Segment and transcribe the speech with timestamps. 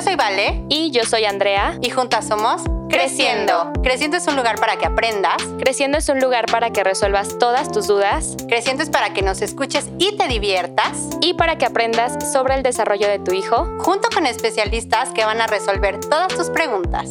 [0.00, 0.64] Yo soy Vale.
[0.70, 1.76] Y yo soy Andrea.
[1.82, 3.70] Y juntas somos Creciendo.
[3.82, 5.42] Creciendo es un lugar para que aprendas.
[5.58, 8.34] Creciendo es un lugar para que resuelvas todas tus dudas.
[8.48, 11.10] Creciendo es para que nos escuches y te diviertas.
[11.20, 13.68] Y para que aprendas sobre el desarrollo de tu hijo.
[13.80, 17.10] Junto con especialistas que van a resolver todas tus preguntas.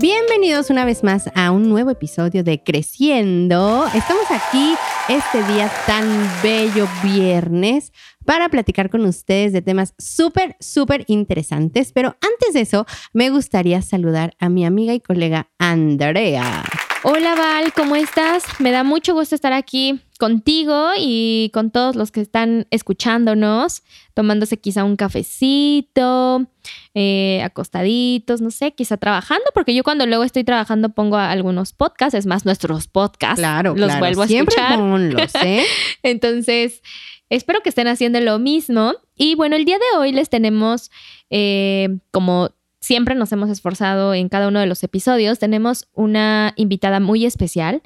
[0.00, 3.86] Bienvenidos una vez más a un nuevo episodio de Creciendo.
[3.94, 4.74] Estamos aquí
[5.10, 7.92] este día tan bello viernes
[8.24, 11.92] para platicar con ustedes de temas súper, súper interesantes.
[11.92, 16.64] Pero antes de eso, me gustaría saludar a mi amiga y colega Andrea.
[17.02, 18.44] Hola Val, ¿cómo estás?
[18.58, 23.82] Me da mucho gusto estar aquí contigo y con todos los que están escuchándonos,
[24.14, 26.46] tomándose quizá un cafecito,
[26.94, 32.14] eh, acostaditos, no sé, quizá trabajando, porque yo cuando luego estoy trabajando pongo algunos podcasts,
[32.14, 33.40] es más, nuestros podcasts.
[33.40, 34.78] Claro, los vuelvo a Siempre escuchar.
[34.78, 35.64] ponlos, ¿eh?
[36.02, 36.82] Entonces,
[37.30, 38.94] espero que estén haciendo lo mismo.
[39.16, 40.90] Y bueno, el día de hoy les tenemos,
[41.30, 47.00] eh, como siempre nos hemos esforzado en cada uno de los episodios, tenemos una invitada
[47.00, 47.82] muy especial.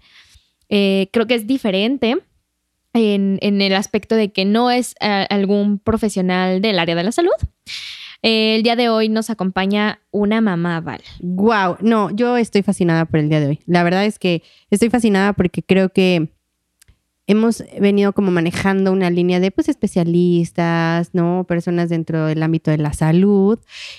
[0.69, 2.19] Eh, creo que es diferente
[2.93, 7.13] en, en, el aspecto de que no es uh, algún profesional del área de la
[7.13, 7.33] salud.
[8.23, 11.03] Eh, el día de hoy nos acompaña una mamá, Val.
[11.21, 13.61] Wow, no, yo estoy fascinada por el día de hoy.
[13.67, 16.31] La verdad es que estoy fascinada porque creo que
[17.27, 21.45] hemos venido como manejando una línea de pues especialistas, ¿no?
[21.47, 23.59] Personas dentro del ámbito de la salud.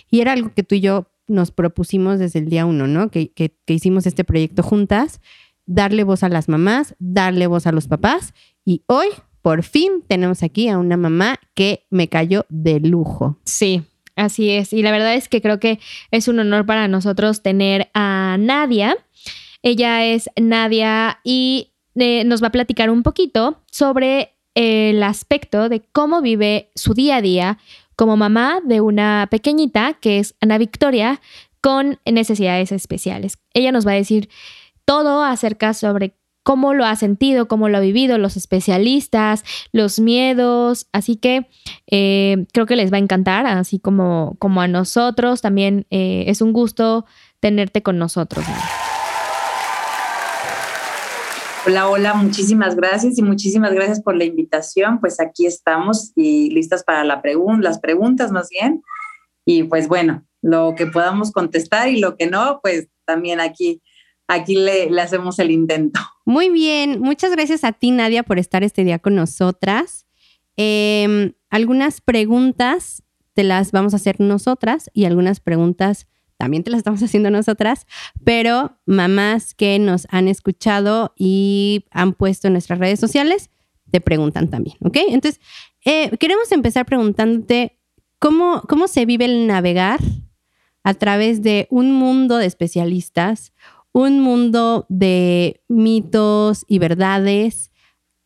[0.10, 3.12] Y era algo que tú y yo nos propusimos desde el día uno, ¿no?
[3.12, 5.22] Que, que hicimos este proyecto juntas,
[5.66, 8.34] darle voz a las mamás, darle voz a los papás.
[8.64, 9.08] Y hoy,
[9.42, 13.38] por fin, tenemos aquí a una mamá que me cayó de lujo.
[13.46, 13.84] Sí,
[14.16, 14.74] así es.
[14.74, 15.80] Y la verdad es que creo que
[16.12, 18.98] es un honor para nosotros tener a Nadia.
[19.62, 25.82] Ella es Nadia y eh, nos va a platicar un poquito sobre el aspecto de
[25.92, 27.58] cómo vive su día a día
[27.96, 31.22] como mamá de una pequeñita que es Ana Victoria
[31.62, 33.38] con necesidades especiales.
[33.54, 34.30] Ella nos va a decir
[34.86, 40.88] todo acerca sobre cómo lo ha sentido, cómo lo ha vivido, los especialistas, los miedos.
[40.94, 41.50] Así que
[41.88, 45.42] eh, creo que les va a encantar, así como, como a nosotros.
[45.42, 47.06] También eh, es un gusto
[47.40, 48.48] tenerte con nosotros.
[48.48, 48.56] ¿no?
[51.66, 55.00] Hola, hola, muchísimas gracias y muchísimas gracias por la invitación.
[55.00, 58.84] Pues aquí estamos y listas para la pregun las preguntas más bien.
[59.46, 63.82] Y pues bueno, lo que podamos contestar y lo que no, pues también aquí,
[64.28, 66.00] aquí le, hacemos el intento.
[66.26, 70.06] Muy bien, muchas gracias a ti Nadia por estar este día con nosotras.
[70.58, 73.04] Eh, algunas preguntas
[73.34, 77.86] te las vamos a hacer nosotras y algunas preguntas también te las estamos haciendo nosotras,
[78.24, 83.50] pero mamás que nos han escuchado y han puesto en nuestras redes sociales
[83.92, 84.98] te preguntan también, ¿ok?
[85.10, 85.40] Entonces,
[85.86, 87.80] eh, queremos empezar preguntándote
[88.20, 90.00] cómo, cómo se vive el navegar
[90.84, 93.54] a través de un mundo de especialistas,
[93.96, 97.72] un mundo de mitos y verdades.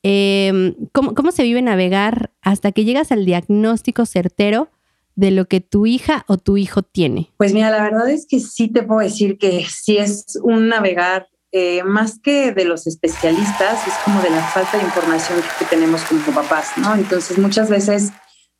[0.02, 4.72] Eh, ¿cómo, ¿Cómo se vive navegar hasta que llegas al diagnóstico certero
[5.14, 7.30] de lo que tu hija o tu hijo tiene?
[7.38, 11.28] Pues mira, la verdad es que sí te puedo decir que sí es un navegar
[11.52, 16.02] eh, más que de los especialistas, es como de la falta de información que tenemos
[16.02, 16.96] como papás, ¿no?
[16.96, 18.12] Entonces muchas veces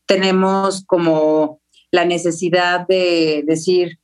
[0.06, 3.99] tenemos como la necesidad de decir,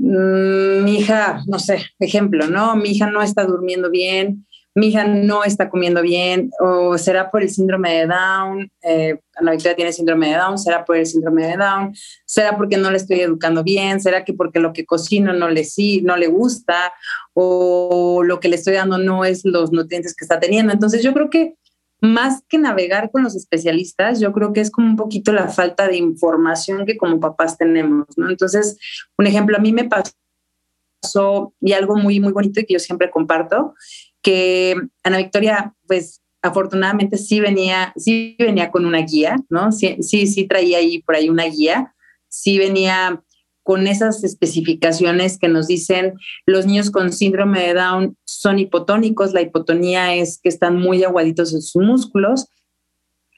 [0.00, 2.74] mi hija, no sé, ejemplo, ¿no?
[2.76, 7.42] Mi hija no está durmiendo bien, mi hija no está comiendo bien, o será por
[7.42, 11.46] el síndrome de Down, eh, Ana Victoria tiene síndrome de Down, será por el síndrome
[11.46, 11.92] de Down,
[12.24, 15.66] será porque no le estoy educando bien, será que porque lo que cocino no le,
[16.02, 16.92] no le gusta,
[17.34, 20.72] o lo que le estoy dando no es los nutrientes que está teniendo.
[20.72, 21.54] Entonces yo creo que
[22.00, 25.86] más que navegar con los especialistas, yo creo que es como un poquito la falta
[25.86, 28.30] de información que como papás tenemos, ¿no?
[28.30, 28.78] Entonces,
[29.18, 33.10] un ejemplo, a mí me pasó y algo muy, muy bonito y que yo siempre
[33.10, 33.74] comparto,
[34.22, 39.72] que Ana Victoria, pues afortunadamente sí venía, sí venía con una guía, ¿no?
[39.72, 41.94] Sí, sí, sí traía ahí por ahí una guía,
[42.28, 43.22] sí venía
[43.70, 46.14] con esas especificaciones que nos dicen
[46.44, 51.54] los niños con síndrome de Down son hipotónicos, la hipotonía es que están muy aguaditos
[51.54, 52.48] en sus músculos,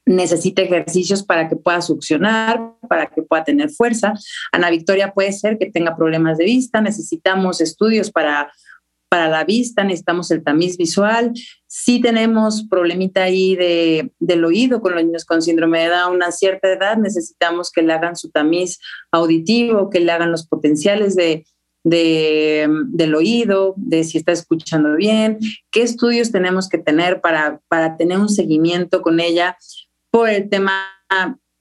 [0.06, 4.14] necesita ejercicios para que pueda succionar, para que pueda tener fuerza.
[4.52, 8.50] Ana Victoria puede ser que tenga problemas de vista, necesitamos estudios para
[9.10, 11.34] para la vista, necesitamos el tamiz visual.
[11.74, 16.30] Si tenemos problemita ahí de, del oído con los niños con síndrome de Down a
[16.30, 18.78] cierta edad, necesitamos que le hagan su tamiz
[19.10, 21.46] auditivo, que le hagan los potenciales de,
[21.82, 25.38] de, del oído, de si está escuchando bien,
[25.70, 29.56] qué estudios tenemos que tener para, para tener un seguimiento con ella
[30.10, 30.84] por el tema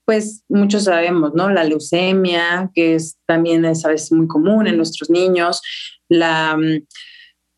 [0.04, 1.50] pues muchos sabemos, ¿no?
[1.50, 5.62] La leucemia, que es también es a veces muy común en nuestros niños,
[6.10, 6.58] la,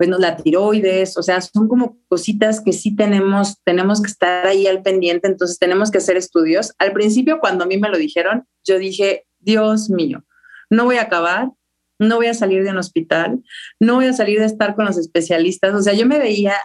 [0.08, 4.68] pues la tiroides, o sea, son como cositas que sí tenemos, tenemos que estar ahí
[4.68, 6.74] al pendiente, entonces tenemos que hacer estudios.
[6.80, 10.24] Al principio, cuando a mí me lo dijeron, yo dije, Dios mío,
[10.70, 11.52] no voy a acabar,
[12.00, 13.44] no voy a salir de un hospital,
[13.80, 16.56] no voy a salir de estar con los especialistas, o sea, yo me veía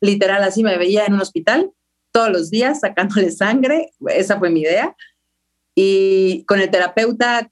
[0.00, 1.70] literal así, me veía en un hospital
[2.12, 4.96] todos los días sacándole sangre, esa fue mi idea,
[5.74, 7.50] y con el terapeuta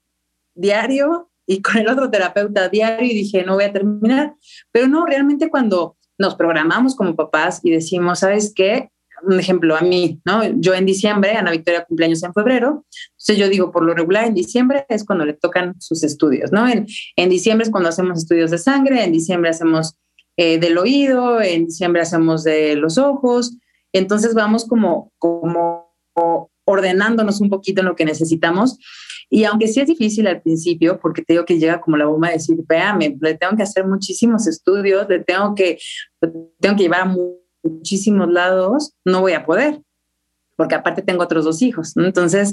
[0.53, 4.35] diario y con el otro terapeuta diario y dije, no voy a terminar.
[4.71, 8.91] Pero no, realmente cuando nos programamos como papás y decimos, ¿sabes qué?
[9.23, 10.43] Un ejemplo a mí, ¿no?
[10.59, 14.35] Yo en diciembre, Ana Victoria cumpleaños en febrero, entonces yo digo, por lo regular en
[14.35, 16.67] diciembre es cuando le tocan sus estudios, ¿no?
[16.67, 16.85] En,
[17.15, 19.97] en diciembre es cuando hacemos estudios de sangre, en diciembre hacemos
[20.37, 23.57] eh, del oído, en diciembre hacemos de los ojos,
[23.91, 25.89] entonces vamos como, como
[26.69, 28.77] ordenándonos un poquito en lo que necesitamos
[29.29, 32.29] y aunque sí es difícil al principio, porque te digo que llega como la bomba
[32.29, 35.77] de decir, véame, le tengo que hacer muchísimos estudios, le tengo que,
[36.59, 37.15] tengo que llevar a
[37.63, 39.81] muchísimos lados, no voy a poder,
[40.55, 41.95] porque aparte tengo otros dos hijos.
[41.95, 42.51] Entonces,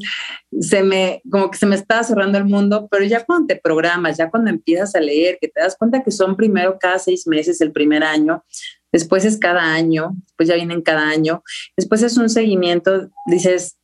[0.60, 4.18] se me, como que se me está cerrando el mundo, pero ya cuando te programas,
[4.18, 7.62] ya cuando empiezas a leer, que te das cuenta que son primero cada seis meses
[7.62, 8.44] el primer año,
[8.92, 11.42] después es cada año, después ya vienen cada año,
[11.74, 13.75] después es un seguimiento, dices,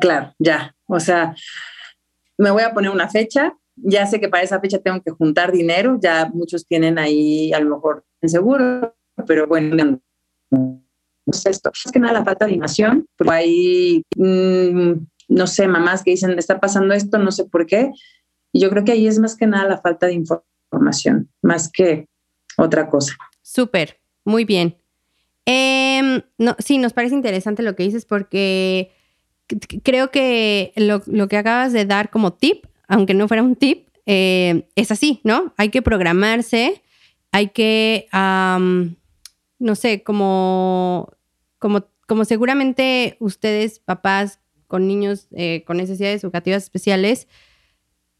[0.00, 1.34] claro, ya, o sea,
[2.38, 5.52] me voy a poner una fecha, ya sé que para esa fecha tengo que juntar
[5.52, 8.94] dinero, ya muchos tienen ahí a lo mejor en seguro,
[9.26, 10.00] pero bueno,
[10.50, 10.82] no.
[11.32, 14.92] Sé esto, es que nada la falta de animación, hay, mm,
[15.28, 17.90] no sé, mamás que dicen, está pasando esto, no sé por qué,
[18.52, 22.06] y yo creo que ahí es más que nada la falta de información, más que
[22.56, 23.16] otra cosa.
[23.42, 24.76] Súper, muy bien.
[25.46, 28.92] Em, no, sí, nos parece interesante lo que dices porque
[29.82, 34.68] creo que lo, que acabas de dar como tip, aunque no fuera un tip, eh,
[34.76, 35.52] es así, ¿no?
[35.56, 36.82] Hay que programarse,
[37.32, 41.12] hay que, no sé, como,
[41.58, 47.28] como, como seguramente ustedes, papás con niños eh, con necesidades educativas especiales,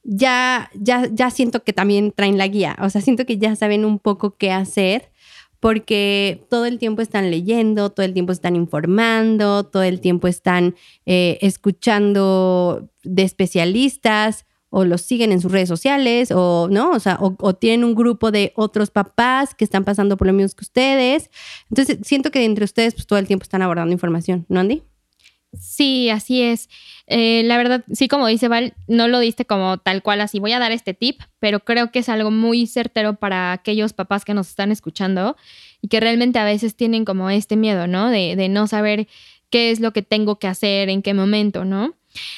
[0.02, 3.84] ya, ya, ya siento que también traen la guía, o sea, siento que ya saben
[3.84, 5.10] un poco qué hacer
[5.66, 10.76] porque todo el tiempo están leyendo, todo el tiempo están informando, todo el tiempo están
[11.06, 17.18] eh, escuchando de especialistas o los siguen en sus redes sociales o no, o sea,
[17.20, 21.30] o, tienen un grupo de otros papás que están pasando por lo mismo que ustedes.
[21.68, 24.84] Entonces, siento que entre ustedes pues todo el tiempo están abordando información, ¿no, Andy?
[25.58, 26.68] Sí, así es.
[27.06, 30.38] Eh, la verdad, sí, como dice Val, no lo diste como tal cual así.
[30.38, 34.24] Voy a dar este tip, pero creo que es algo muy certero para aquellos papás
[34.24, 35.36] que nos están escuchando
[35.80, 38.10] y que realmente a veces tienen como este miedo, ¿no?
[38.10, 39.06] De, no saber
[39.50, 41.94] qué es lo que tengo que hacer, en qué momento, ¿no?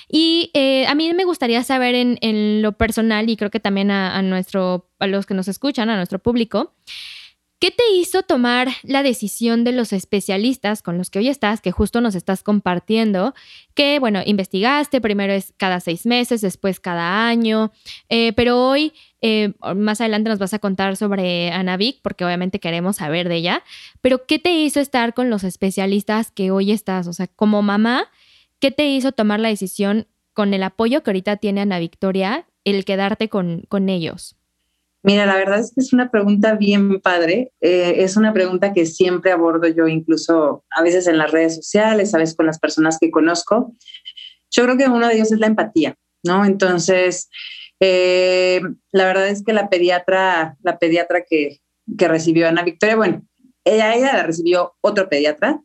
[0.09, 4.21] Y eh, a mí me gustaría saber en, lo personal y creo que también a,
[4.23, 6.75] nuestro, a los que nos escuchan, a nuestro público,
[7.61, 11.73] ¿Qué te hizo tomar la decisión de los especialistas con los que hoy estás, que
[11.73, 13.35] justo nos estás compartiendo?
[13.75, 17.73] Que, bueno, investigaste, primero es cada seis meses, después cada año,
[18.11, 22.97] eh, pero hoy, eh, más adelante nos vas a contar sobre Anavic, porque obviamente queremos
[22.97, 23.65] saber de ella,
[24.01, 27.09] pero ¿qué te hizo estar con los especialistas que hoy estás?
[27.09, 28.09] O sea, como mamá,
[28.61, 32.85] ¿qué te hizo tomar la decisión con el apoyo que ahorita tiene Ana Victoria, el
[32.85, 34.38] quedarte con, con ellos?
[35.03, 37.53] Mira, la verdad es que es una pregunta bien padre.
[37.61, 42.15] Eh, es una pregunta que siempre abordo yo, incluso a veces en las redes sociales,
[42.15, 43.75] a veces con las personas que conozco.
[44.51, 46.45] Yo creo que uno de ellos es la empatía, ¿no?
[46.45, 47.29] Entonces,
[47.81, 51.61] eh, la verdad es que la pediatra, la pediatra que,
[51.97, 53.23] que recibió a Ana Victoria, bueno,
[53.65, 55.61] ella, ella la recibió otro pediatra,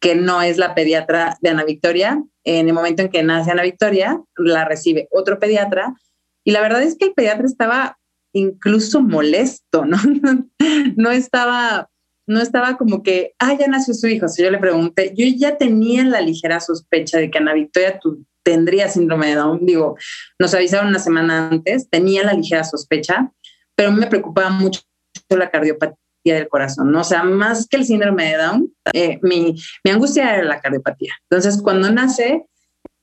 [0.00, 2.22] que no es la pediatra de Ana Victoria.
[2.42, 5.94] En el momento en que nace Ana Victoria, la recibe otro pediatra.
[6.42, 7.98] Y la verdad es que el pediatra estaba
[8.34, 9.96] incluso molesto, ¿no?
[10.96, 11.88] no estaba,
[12.26, 14.28] no estaba como que, ah, ya nació su hijo.
[14.28, 17.98] Si yo le pregunté, yo ya tenía la ligera sospecha de que Ana Victoria
[18.42, 19.64] tendría síndrome de Down.
[19.64, 19.96] Digo,
[20.38, 23.32] nos avisaron una semana antes, tenía la ligera sospecha,
[23.74, 24.82] pero me preocupaba mucho
[25.30, 27.00] la cardiopatía del corazón, ¿no?
[27.00, 31.12] O sea, más que el síndrome de Down, eh, mi, mi angustia era la cardiopatía.
[31.30, 32.46] Entonces, cuando nace,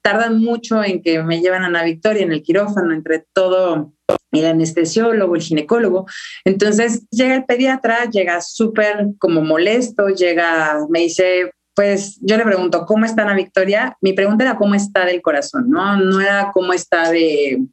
[0.02, 3.94] tardan mucho en que me llevan a Ana Victoria en el quirófano, entre todo
[4.32, 6.06] el anestesiólogo, el ginecólogo.
[6.46, 12.86] Entonces llega el pediatra, llega súper como molesto, llega, me dice, pues yo le pregunto,
[12.86, 13.98] ¿cómo está Ana Victoria?
[14.02, 15.98] Mi pregunta era cómo está del corazón, ¿no?
[15.98, 17.66] No era cómo está de,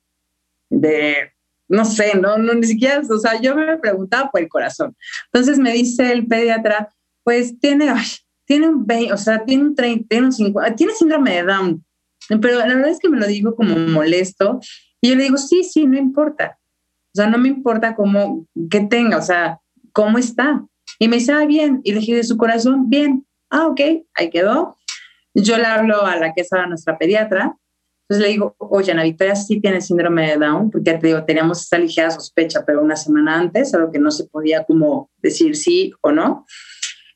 [0.70, 1.32] de
[1.68, 4.96] no sé, no, no, ni siquiera, o sea, yo me preguntaba por el corazón.
[5.26, 6.88] Entonces me dice el pediatra,
[7.22, 7.92] pues tiene,
[8.46, 11.84] tiene un 20, o sea, tiene un 30, tiene un 50, tiene síndrome de Down.
[12.40, 14.60] Pero la verdad es que me lo digo como molesto.
[15.00, 16.58] Y yo le digo, sí, sí, no importa.
[17.14, 19.60] O sea, no me importa cómo, que tenga, o sea,
[19.92, 20.64] cómo está.
[20.98, 21.80] Y me dice, ah, bien.
[21.84, 23.26] Y le dije, de su corazón, bien.
[23.50, 23.80] Ah, ok,
[24.14, 24.76] ahí quedó.
[25.34, 27.56] Yo le hablo a la que estaba nuestra pediatra
[28.08, 31.60] entonces le digo, oye, Ana Victoria sí tiene síndrome de Down, porque te digo, teníamos
[31.60, 35.92] esta ligera sospecha, pero una semana antes, algo que no se podía como decir sí
[36.00, 36.46] o no.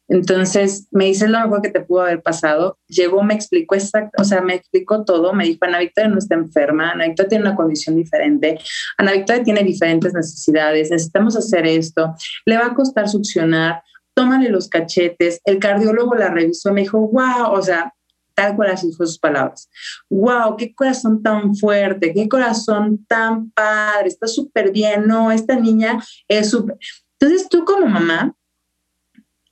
[0.09, 2.78] Entonces me dice lo mejor que te pudo haber pasado.
[2.88, 5.32] Llegó, me explicó exacto, o sea, me explicó todo.
[5.32, 8.59] Me dijo, Ana Victoria no está enferma, Ana Victoria tiene una condición diferente,
[8.99, 13.82] Ana Victoria tiene diferentes necesidades, necesitamos hacer esto, le va a costar succionar,
[14.14, 15.40] tómale los cachetes.
[15.44, 17.94] El cardiólogo la revisó y me dijo, wow, o sea,
[18.35, 19.68] tal cual así fue sus palabras.
[20.11, 20.56] ¡Wow!
[20.56, 22.12] ¡Qué corazón tan fuerte!
[22.12, 24.09] ¡Qué corazón tan padre!
[24.09, 25.30] Está súper bien, ¿no?
[25.30, 26.76] Esta niña es súper...
[27.21, 28.35] Entonces tú como mamá,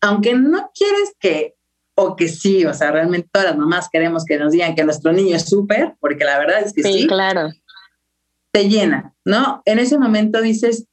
[0.00, 1.54] aunque no quieres que,
[1.94, 5.12] o que sí, o sea, realmente todas las mamás queremos que nos digan que nuestro
[5.12, 7.50] niño es súper, porque la verdad es que sí, sí, claro.
[8.52, 9.62] Te llena, ¿no?
[9.64, 10.86] En ese momento dices,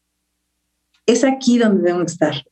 [1.06, 2.46] es aquí donde debo estar.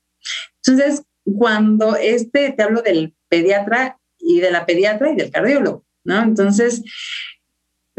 [0.66, 6.22] Entonces, cuando este, te hablo del pediatra, y de la pediatra y del cardiólogo, ¿no?
[6.22, 6.82] Entonces,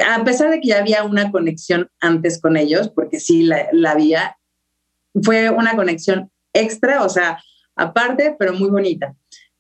[0.04, 3.92] a pesar de que ya había una conexión antes con ellos, porque sí la, la
[3.92, 4.36] había,
[5.22, 7.40] fue una conexión extra, o sea,
[7.76, 9.14] aparte, pero muy bonita.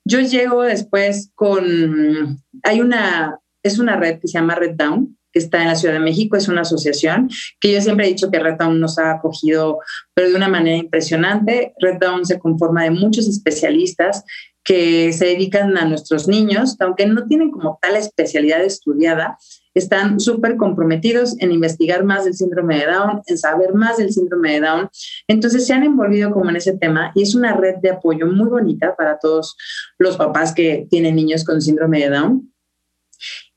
[0.04, 5.40] Yo llego después con, hay una, es una red que se llama Red Down, que
[5.40, 7.28] está en la Ciudad de México, es una asociación
[7.60, 9.80] que yo siempre he dicho que Red Down nos ha acogido,
[10.14, 11.74] pero de una manera impresionante.
[11.78, 14.24] Red Down se conforma de muchos especialistas
[14.64, 19.36] que se dedican a nuestros niños, aunque no tienen como tal especialidad estudiada,
[19.76, 24.52] están súper comprometidos en investigar más del síndrome de Down, en saber más del síndrome
[24.52, 24.88] de Down.
[25.28, 28.48] Entonces se han envolvido como en ese tema y es una red de apoyo muy
[28.48, 29.54] bonita para todos
[29.98, 32.54] los papás que tienen niños con síndrome de Down.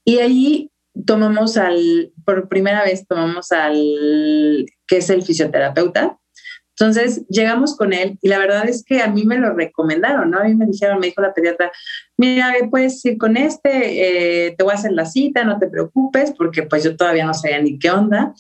[0.04, 0.72] Y ahí
[1.06, 6.20] tomamos al, por primera vez tomamos al, que es el fisioterapeuta,
[6.80, 10.40] entonces llegamos con él y la verdad es que a mí me lo recomendaron, ¿no?
[10.40, 11.72] A mí me dijeron, me dijo la pediatra,
[12.16, 16.32] mira, puedes ir con este, eh, te voy a hacer la cita, no te preocupes,
[16.38, 18.34] porque pues yo todavía no sabía ni qué onda.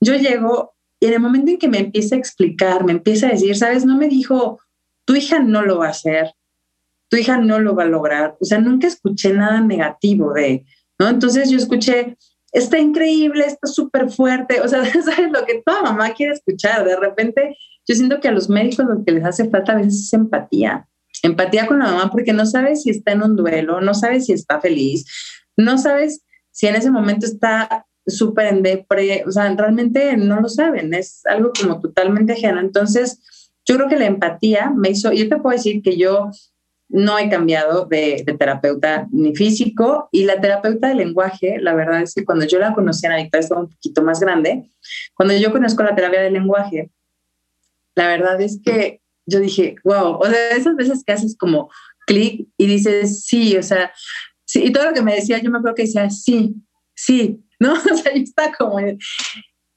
[0.00, 3.30] Yo llego y en el momento en que me empieza a explicar, me empieza a
[3.30, 4.60] decir, sabes, no me dijo,
[5.04, 6.32] tu hija no lo va a hacer,
[7.08, 8.36] tu hija no lo va a lograr.
[8.40, 10.64] O sea, nunca escuché nada negativo de,
[10.98, 11.08] ¿no?
[11.08, 12.16] Entonces yo escuché,
[12.52, 16.84] está increíble, está súper fuerte, o sea, ¿sabes lo que toda mamá quiere escuchar?
[16.84, 17.56] De repente
[17.88, 20.88] yo siento que a los médicos lo que les hace falta a veces es empatía.
[21.22, 24.32] Empatía con la mamá porque no sabes si está en un duelo, no sabes si
[24.32, 25.06] está feliz,
[25.56, 30.48] no sabes si en ese momento está súper en depre, o sea, realmente no lo
[30.48, 32.60] saben, es algo como totalmente ajeno.
[32.60, 36.30] Entonces, yo creo que la empatía me hizo, yo te puedo decir que yo
[36.88, 42.14] no he cambiado de, terapeuta ni físico y la terapeuta de lenguaje, la verdad es
[42.14, 44.70] que cuando yo la conocí, a Victoria estaba un poquito más grande,
[45.14, 46.90] cuando yo conozco la terapia de lenguaje,
[47.94, 51.70] la verdad es que yo dije, wow, o sea, esas veces que haces como
[52.06, 53.92] clic y dices, sí, o sea,
[54.44, 56.54] sí, y todo lo que me decía, yo me acuerdo que decía, sí,
[56.94, 57.72] sí, ¿no?
[57.72, 58.78] O sea, yo estaba como...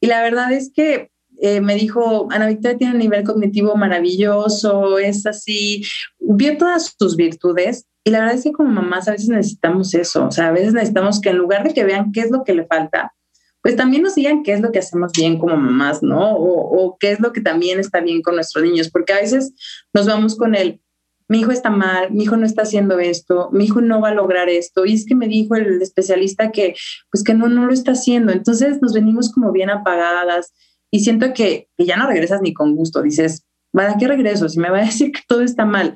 [0.02, 1.12] Y la verdad es que
[1.42, 5.84] eh, me dijo, Ana Victoria tiene un nivel cognitivo maravilloso, es así,
[6.20, 10.28] vio todas sus virtudes y la verdad es que como mamás a veces necesitamos eso,
[10.28, 12.54] o sea, a veces necesitamos que en lugar de que vean qué es lo que
[12.54, 13.14] le falta,
[13.62, 16.34] pues también nos digan qué es lo que hacemos bien como mamás, ¿no?
[16.36, 19.54] O, qué es lo que también está bien con nuestros niños, porque a veces
[19.94, 20.82] nos vamos con el,
[21.28, 24.14] mi hijo está mal, mi hijo no está haciendo esto, mi hijo no va a
[24.14, 26.74] lograr esto, y es que me dijo el especialista que,
[27.12, 30.54] pues que no, no lo está haciendo, entonces nos venimos como bien apagadas
[30.92, 34.50] y siento que, ya no regresas ni con gusto, dices, ¿para qué regreso?
[34.50, 35.96] Si me va a decir que todo está mal,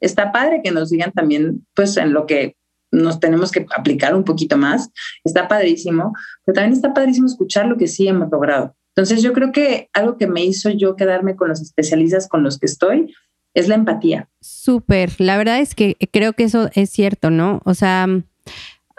[0.00, 2.56] está padre que nos digan también, pues, en lo que
[2.92, 4.90] nos tenemos que aplicar un poquito más.
[5.24, 6.12] Está padrísimo,
[6.44, 8.74] pero también está padrísimo escuchar lo que sí hemos logrado.
[8.94, 12.58] Entonces yo creo que algo que me hizo yo quedarme con los especialistas con los
[12.58, 13.14] que estoy
[13.54, 14.28] es la empatía.
[14.40, 17.60] Súper, la verdad es que creo que eso es cierto, ¿no?
[17.64, 18.06] O sea,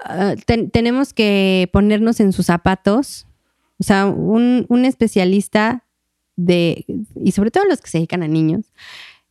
[0.03, 0.35] ah,
[0.71, 3.27] tenemos que ponernos en sus zapatos.
[3.81, 5.87] O sea, un, especialista
[6.35, 6.85] de,
[7.19, 8.71] y sobre todo los que se dedican a niños,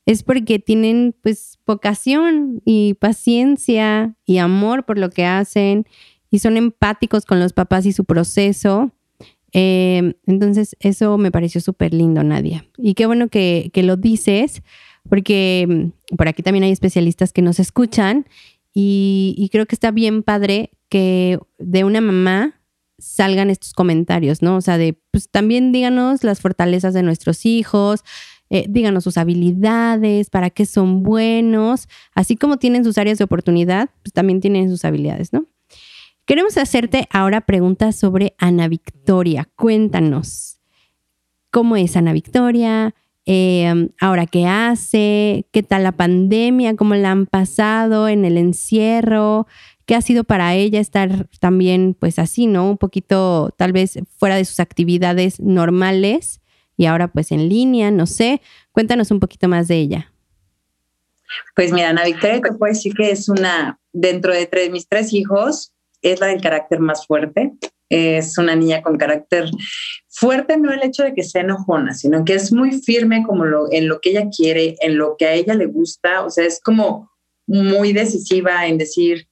[0.06, 5.86] es porque tienen pues vocación y paciencia y amor por lo que hacen
[6.32, 8.90] y son empáticos con los papás y su proceso.
[9.52, 12.66] Em, entonces, eso me pareció súper lindo, Nadia.
[12.76, 14.64] Y qué bueno que, lo dices,
[15.08, 18.26] porque mm, por aquí también hay especialistas que nos escuchan
[18.74, 22.59] y, creo que está bien padre que de una mamá
[23.00, 24.56] salgan estos comentarios, ¿no?
[24.56, 28.04] O sea, de, pues también díganos las fortalezas de nuestros hijos,
[28.50, 33.90] eh, díganos sus habilidades, para qué son buenos, así como tienen sus áreas de oportunidad,
[34.02, 35.46] pues también tienen sus habilidades, ¿no?
[36.26, 39.48] Queremos hacerte ahora preguntas sobre Ana Victoria.
[39.56, 40.60] Cuéntanos,
[41.50, 42.94] ¿cómo es Ana Victoria?
[43.26, 49.46] Em, ahora qué hace, qué tal la pandemia, cómo la han pasado en el encierro,
[49.90, 52.70] qué ha sido para ella estar también pues así, ¿no?
[52.70, 56.40] Un poquito tal vez fuera de sus actividades normales
[56.76, 58.40] y ahora pues en línea, no sé.
[58.70, 60.12] Cuéntanos un poquito más de ella.
[61.56, 65.12] Pues mira, Ana Victoria, te puedo decir que es una, dentro de tres, mis tres
[65.12, 67.54] hijos, es la del carácter más fuerte.
[67.88, 69.50] Es una niña con carácter
[70.06, 73.72] fuerte, no el hecho de que sea enojona, sino que es muy firme como lo,
[73.72, 76.24] en lo que ella quiere, en lo que a ella le gusta.
[76.24, 77.10] O sea, es como
[77.48, 79.26] muy decisiva en decir,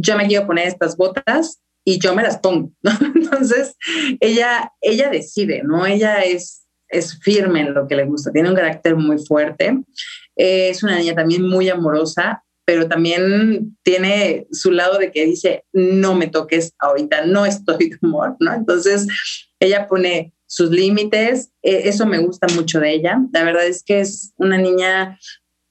[0.00, 2.72] yo me quiero poner estas botas y yo me las pongo.
[3.14, 3.76] Entonces,
[4.20, 5.86] ella, ella decide, ¿no?
[5.86, 9.78] Ella es es firme en lo que le gusta, tiene un carácter muy fuerte,
[10.36, 16.14] es una niña también muy amorosa, pero también tiene su lado de que dice, no
[16.14, 18.54] me toques ahorita, no estoy de humor, ¿no?
[18.54, 19.06] Entonces,
[19.60, 23.20] ella pone sus límites, e, eso me gusta mucho de ella.
[23.32, 25.18] La verdad es que es una niña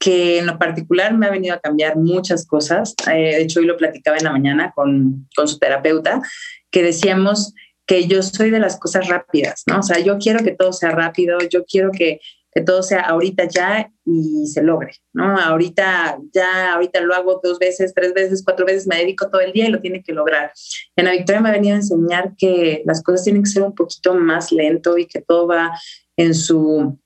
[0.03, 2.93] que en lo particular me ha venido a cambiar muchas cosas.
[3.09, 6.21] Eh, de hecho, hoy lo platicaba en la mañana con, con su terapeuta,
[6.69, 7.53] que decíamos,
[7.85, 9.79] que yo soy de las cosas rápidas, ¿no?
[9.79, 12.19] O sea, yo quiero que todo sea rápido, yo quiero que,
[12.51, 15.39] que todo sea ahorita ya y se logre, ¿no?
[15.39, 19.53] Ahorita ya, ahorita lo hago dos veces, tres veces, cuatro veces, me dedico todo el
[19.53, 20.51] día y lo tiene que lograr.
[20.97, 23.73] En la Victoria me ha venido a enseñar que las cosas tienen que ser un
[23.73, 25.71] poquito más lento y que todo va
[26.17, 26.99] en su,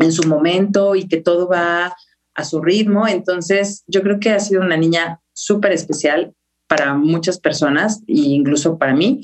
[0.00, 1.94] en su momento y que todo va
[2.40, 3.06] a su ritmo.
[3.06, 6.34] Entonces, yo creo que ha sido una niña súper especial
[6.66, 9.20] para muchas personas e incluso para mí,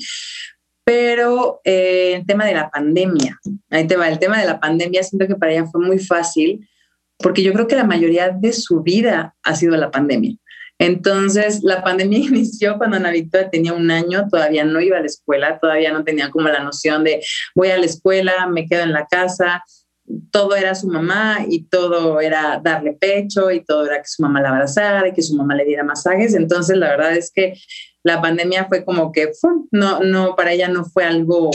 [0.83, 3.37] pero eh, el tema de la pandemia,
[3.69, 6.67] ahí te va, el tema de la pandemia siento que para ella fue muy fácil,
[7.17, 10.35] porque yo creo que la mayoría de su vida ha sido la pandemia.
[10.79, 15.07] Entonces, la pandemia inició cuando Ana Victoria tenía un año, todavía no iba a la
[15.07, 17.21] escuela, todavía no tenía como la noción de
[17.55, 19.63] voy a la escuela, me quedo en la casa,
[20.31, 24.41] todo era su mamá y todo era darle pecho y todo era que su mamá
[24.41, 26.33] la abrazara y que su mamá le diera masajes.
[26.33, 27.55] Entonces, la verdad es que
[28.03, 29.31] la pandemia fue como que,
[29.71, 31.51] no, no, para ella no fue algo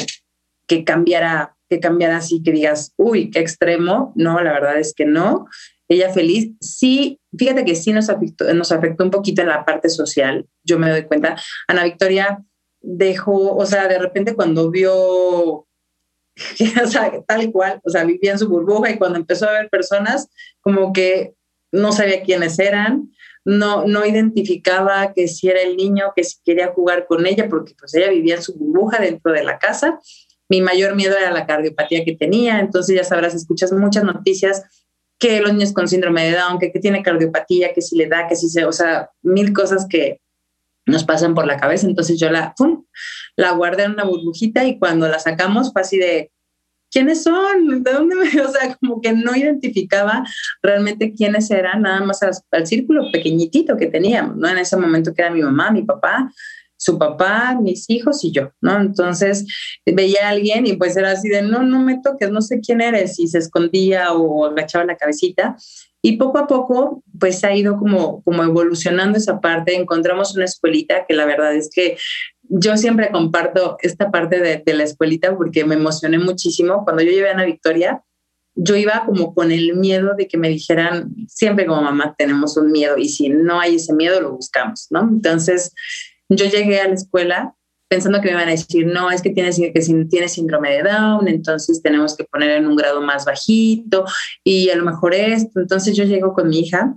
[0.67, 4.12] que cambiara, que cambiara así, que digas, uy, qué extremo.
[4.17, 5.47] No, la verdad es que no.
[5.88, 6.53] Ella feliz.
[6.61, 10.47] Sí, fíjate que sí nos afectó, nos afectó un poquito en la parte social.
[10.62, 11.37] Yo me doy cuenta.
[11.69, 12.43] Ana Victoria
[12.83, 15.67] dejó, o sea, de repente cuando vio
[16.85, 19.69] o sea, tal cual, o sea, vivía en su burbuja y cuando empezó a ver
[19.69, 20.29] personas,
[20.61, 21.35] como que
[21.73, 23.11] no sabía quiénes eran,
[23.45, 27.75] no, no identificaba que si era el niño, que si quería jugar con ella, porque
[27.79, 29.99] pues ella vivía en su burbuja dentro de la casa.
[30.49, 34.63] Mi mayor miedo era la cardiopatía que tenía, entonces ya sabrás, escuchas muchas noticias
[35.19, 38.35] que los niños con síndrome de Down, que, tiene cardiopatía, que si le da, que
[38.35, 40.21] si se, o sea, mil cosas que
[40.87, 41.87] nos pasan por la cabeza.
[41.87, 42.55] Entonces yo la,
[43.37, 46.31] la guardé en una burbujita y cuando la sacamos fue así de,
[46.92, 47.83] ¿quiénes son?
[47.83, 48.23] ¿De dónde me.?
[48.42, 50.25] O sea, como que no identificaba
[50.62, 54.49] realmente quiénes eran, nada más al, círculo pequeñitito que teníamos, ¿no?
[54.49, 56.31] En ese momento que era mi mamá, mi papá,
[56.77, 58.81] su papá, mis hijos y yo, ¿no?
[58.81, 59.47] Entonces
[59.87, 62.81] veía a alguien y pues era así de, no, no me toques, no sé quién
[62.81, 65.57] eres, y se escondía o agachaba la cabecita.
[66.05, 69.77] Y poco a poco, pues ha ido como, como evolucionando esa parte.
[69.77, 71.97] Encontramos una escuelita que la verdad es que
[72.43, 76.85] yo siempre comparto esta parte de, la escuelita porque me emocioné muchísimo.
[76.85, 78.03] Cuando yo llevé a Ana Victoria,
[78.55, 82.73] yo iba como con el miedo de que me dijeran, siempre como mamá tenemos un
[82.73, 85.01] miedo y si no hay ese miedo lo buscamos, ¿no?
[85.01, 85.73] Entonces
[86.29, 87.55] yo llegué a la escuela
[87.93, 91.29] pensando que me iban a decir, no, es que tienes, que tiene síndrome de Down,
[91.29, 94.07] entonces tenemos que poner en un grado más bajito
[94.43, 95.61] y a lo mejor esto.
[95.61, 96.97] Entonces yo llego con mi hija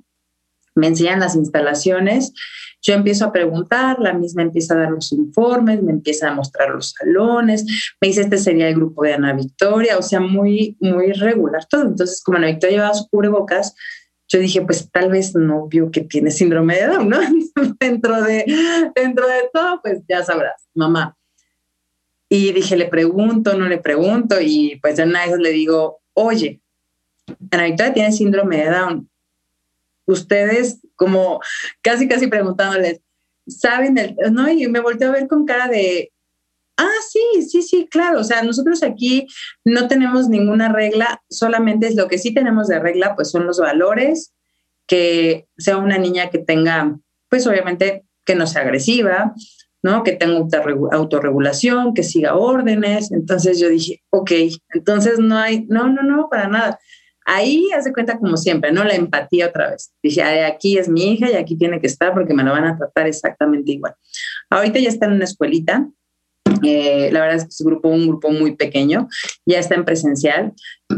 [0.75, 2.33] me enseñan las instalaciones,
[2.81, 6.69] yo empiezo a preguntar, la misma empieza a dar los informes, me empieza a mostrar
[6.69, 11.13] los salones, me dice, este sería el grupo de Ana Victoria, o sea, muy, muy
[11.13, 11.83] regular todo.
[11.83, 13.73] Entonces, como Ana Victoria llevaba su cubrebocas,
[14.27, 17.19] yo dije, pues tal vez no vio que tiene síndrome de Down, ¿no?
[17.79, 18.45] dentro, de,
[18.95, 21.15] dentro de todo, pues ya sabrás, mamá.
[22.27, 26.59] Y dije, le pregunto, no le pregunto, y pues ya una vez le digo, oye,
[27.51, 29.09] Ana Victoria tiene síndrome de Down.
[30.07, 31.39] Ustedes, como
[31.81, 33.01] casi, casi preguntándoles,
[33.47, 33.97] ¿saben?
[33.97, 36.11] El, no, y me volteó a ver con cara de,
[36.77, 38.19] ah, sí, sí, sí, claro.
[38.19, 39.27] O sea, nosotros aquí
[39.63, 43.59] no tenemos ninguna regla, solamente es lo que sí tenemos de regla, pues son los
[43.59, 44.33] valores,
[44.87, 46.97] que sea una niña que tenga,
[47.29, 49.33] pues obviamente que no sea agresiva,
[49.83, 50.03] ¿no?
[50.03, 50.47] Que tenga
[50.91, 53.11] autorregulación, que siga órdenes.
[53.11, 54.31] Entonces yo dije, ok,
[54.73, 56.79] entonces no hay, no, no, no, para nada.
[57.23, 58.83] Ahí hace cuenta como siempre, ¿no?
[58.83, 59.91] La empatía otra vez.
[60.01, 62.77] Dije, aquí es mi hija y aquí tiene que estar porque me la van a
[62.77, 63.95] tratar exactamente igual.
[64.49, 65.87] Ahorita ya está en una escuelita,
[66.63, 69.07] eh, la verdad es que es un grupo, un grupo muy pequeño,
[69.45, 70.53] ya está en presencial.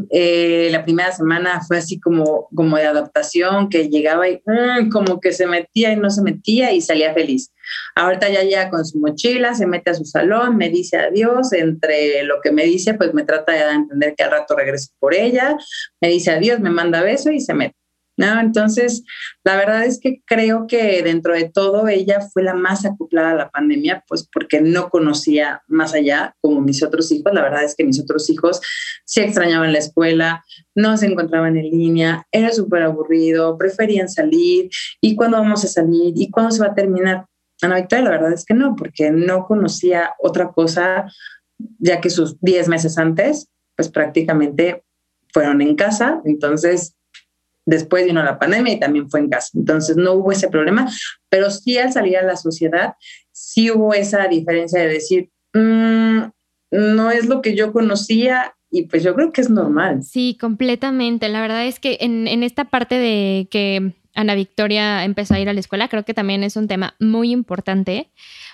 [0.09, 5.19] Eh, la primera semana fue así como, como de adaptación, que llegaba y mm, como
[5.19, 7.51] que se metía y no se metía y salía feliz.
[7.95, 12.23] Ahorita ya llega con su mochila, se mete a su salón, me dice adiós, entre
[12.23, 15.57] lo que me dice, pues me trata de entender que al rato regreso por ella,
[16.01, 17.75] me dice adiós, me manda beso y se mete.
[18.17, 18.39] ¿No?
[18.39, 19.03] Entonces,
[19.43, 23.35] la verdad es que creo que dentro de todo ella fue la más acoplada a
[23.35, 27.31] la pandemia, pues porque no conocía más allá como mis otros hijos.
[27.33, 28.59] La verdad es que mis otros hijos
[29.05, 30.43] sí extrañaban la escuela,
[30.75, 34.69] no se encontraban en línea, era súper aburrido, preferían salir.
[34.99, 36.13] ¿Y cuándo vamos a salir?
[36.15, 37.25] ¿Y cuándo se va a terminar?
[37.61, 41.11] Ana Victoria, la verdad es que no, porque no conocía otra cosa,
[41.79, 44.83] ya que sus 10 meses antes, pues prácticamente
[45.33, 46.21] fueron en casa.
[46.25, 46.96] Entonces,
[47.67, 49.49] Después vino la pandemia y también fue en casa.
[49.53, 50.89] Entonces no hubo ese problema,
[51.29, 52.93] pero sí al salir a la sociedad,
[53.33, 56.29] sí hubo esa diferencia de decir, mm,
[56.71, 60.01] no es lo que yo conocía y pues yo creo que es normal.
[60.03, 61.27] Sí, completamente.
[61.27, 65.49] La verdad es que en, en esta parte de que Ana Victoria empezó a ir
[65.49, 68.11] a la escuela, creo que también es un tema muy importante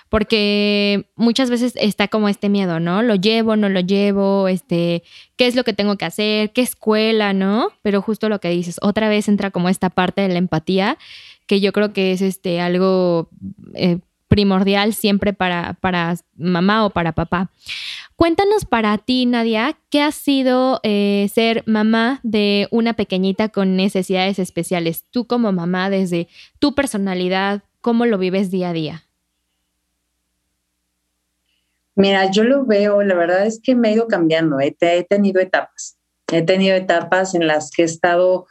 [0.08, 3.02] porque muchas veces está como este miedo, ¿no?
[3.02, 5.02] Lo llevo, no lo llevo, este,
[5.36, 6.52] ¿qué es lo que tengo que hacer?
[6.52, 7.70] ¿Qué escuela, no?
[7.82, 10.98] Pero justo lo que dices, otra vez entra como esta parte de la empatía,
[11.46, 13.28] que yo creo que es este, algo
[13.74, 17.50] eh, primordial siempre para, para mamá o para papá.
[18.16, 24.38] Cuéntanos para ti, Nadia, ¿qué ha sido eh, ser mamá de una pequeñita con necesidades
[24.38, 25.04] especiales?
[25.10, 29.03] Tú como mamá, desde tu personalidad, ¿cómo lo vives día a día?
[31.96, 34.72] Mira, yo lo veo, la verdad es que me he ido cambiando, he,
[35.08, 35.96] tenido etapas,
[36.32, 38.46] he tenido etapas en las que he estado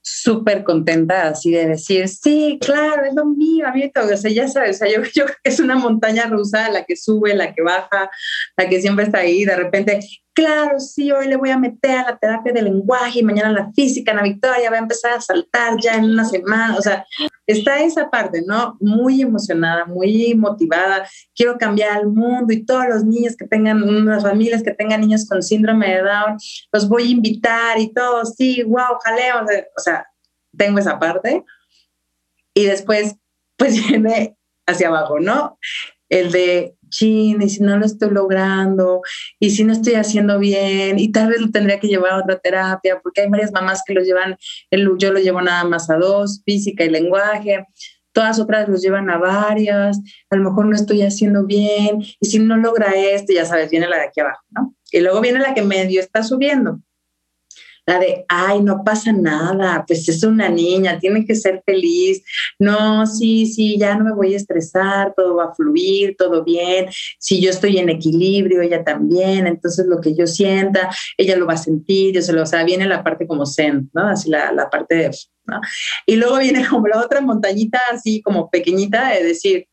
[0.00, 4.30] súper contenta así de decir, sí, claro, es lo mío, a mí todo, o sea,
[4.30, 7.34] ya sabes, o sea, yo, yo creo que es una montaña rusa, la que sube,
[7.34, 8.10] la que baja,
[8.56, 10.00] la que siempre está ahí, de repente,
[10.34, 13.72] claro, sí, hoy le voy a meter a la terapia de lenguaje y mañana la
[13.72, 17.06] física, la Victoria va a empezar a saltar ya en una semana, o sea,
[17.46, 18.76] está esa parte, ¿no?
[18.80, 24.22] Muy emocionada, muy motivada, quiero cambiar el mundo y todos los niños que tengan, unas
[24.22, 26.36] familias que tengan niños con síndrome de Down,
[26.72, 29.44] los voy a invitar y todo, sí, wow, jaleo,
[29.76, 30.06] o sea,
[30.56, 31.44] tengo esa parte.
[32.54, 33.16] Y después,
[33.56, 35.58] pues viene hacia abajo, ¿no?
[36.14, 39.02] El de, chin, y si no lo estoy logrando,
[39.40, 42.38] y si no estoy haciendo bien, y tal vez lo tendría que llevar a otra
[42.38, 44.36] terapia, porque hay varias mamás que lo llevan,
[44.70, 47.66] el, yo lo llevo nada más a dos, física y lenguaje,
[48.12, 49.98] todas otras los llevan a varias,
[50.30, 53.88] a lo mejor no estoy haciendo bien, y si no logra esto, ya sabes, viene
[53.88, 54.74] la de aquí abajo, ¿no?
[54.92, 56.78] Y luego viene la que medio está subiendo
[57.86, 62.22] la de, ay, no pasa nada, pues es una niña, tiene que ser feliz,
[62.58, 66.86] no, sí, sí, ya no me voy a estresar, todo va a fluir, todo bien,
[67.18, 71.54] si yo estoy en equilibrio, ella también, entonces lo que yo sienta, ella lo va
[71.54, 74.08] a sentir, yo se lo, o sea, viene la parte como zen, ¿no?
[74.08, 75.10] Así la, la parte de,
[75.46, 75.60] ¿no?
[76.06, 79.66] Y luego viene como la otra montañita así como pequeñita de decir,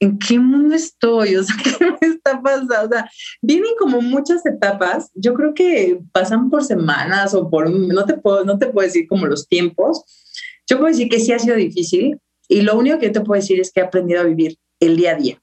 [0.00, 1.36] ¿en qué mundo estoy?
[1.36, 2.74] O sea, ¿qué me está pasando?
[2.84, 3.10] O sea,
[3.42, 5.10] vienen como muchas etapas.
[5.14, 9.06] Yo creo que pasan por semanas o por, no te puedo, no te puedo decir
[9.08, 10.04] como los tiempos.
[10.66, 13.40] Yo puedo decir que sí ha sido difícil y lo único que yo te puedo
[13.40, 15.42] decir es que he aprendido a vivir el día a día,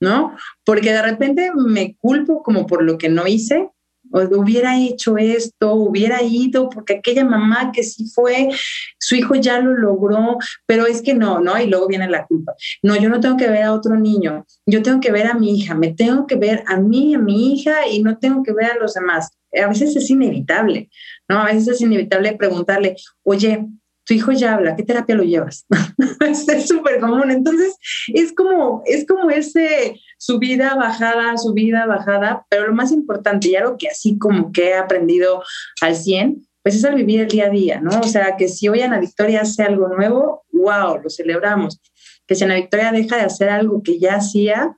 [0.00, 0.36] ¿no?
[0.64, 3.70] Porque de repente me culpo como por lo que no hice
[4.12, 8.50] hubiera hecho esto, hubiera ido, porque aquella mamá que sí fue,
[8.98, 11.58] su hijo ya lo logró, pero es que no, ¿no?
[11.60, 12.54] Y luego viene la culpa.
[12.82, 15.58] No, yo no tengo que ver a otro niño, yo tengo que ver a mi
[15.58, 18.72] hija, me tengo que ver a mí, a mi hija y no tengo que ver
[18.72, 19.30] a los demás.
[19.60, 20.88] A veces es inevitable,
[21.28, 21.40] ¿no?
[21.40, 23.66] A veces es inevitable preguntarle, oye,
[24.04, 25.66] tu hijo ya habla, ¿qué terapia lo llevas?
[26.20, 27.30] es súper común.
[27.30, 27.76] Entonces,
[28.08, 33.76] es como, es como ese subida, bajada, subida, bajada, pero lo más importante y algo
[33.76, 35.42] que así como que he aprendido
[35.80, 37.90] al 100, pues es al vivir el día a día, ¿no?
[38.00, 41.80] O sea, que si hoy Ana Victoria hace algo nuevo, wow, lo celebramos.
[42.26, 44.76] Que si Ana Victoria deja de hacer algo que ya hacía,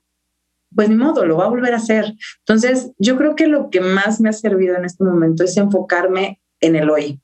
[0.74, 2.14] pues ni modo, lo va a volver a hacer.
[2.40, 6.40] Entonces, yo creo que lo que más me ha servido en este momento es enfocarme
[6.60, 7.20] en el hoy,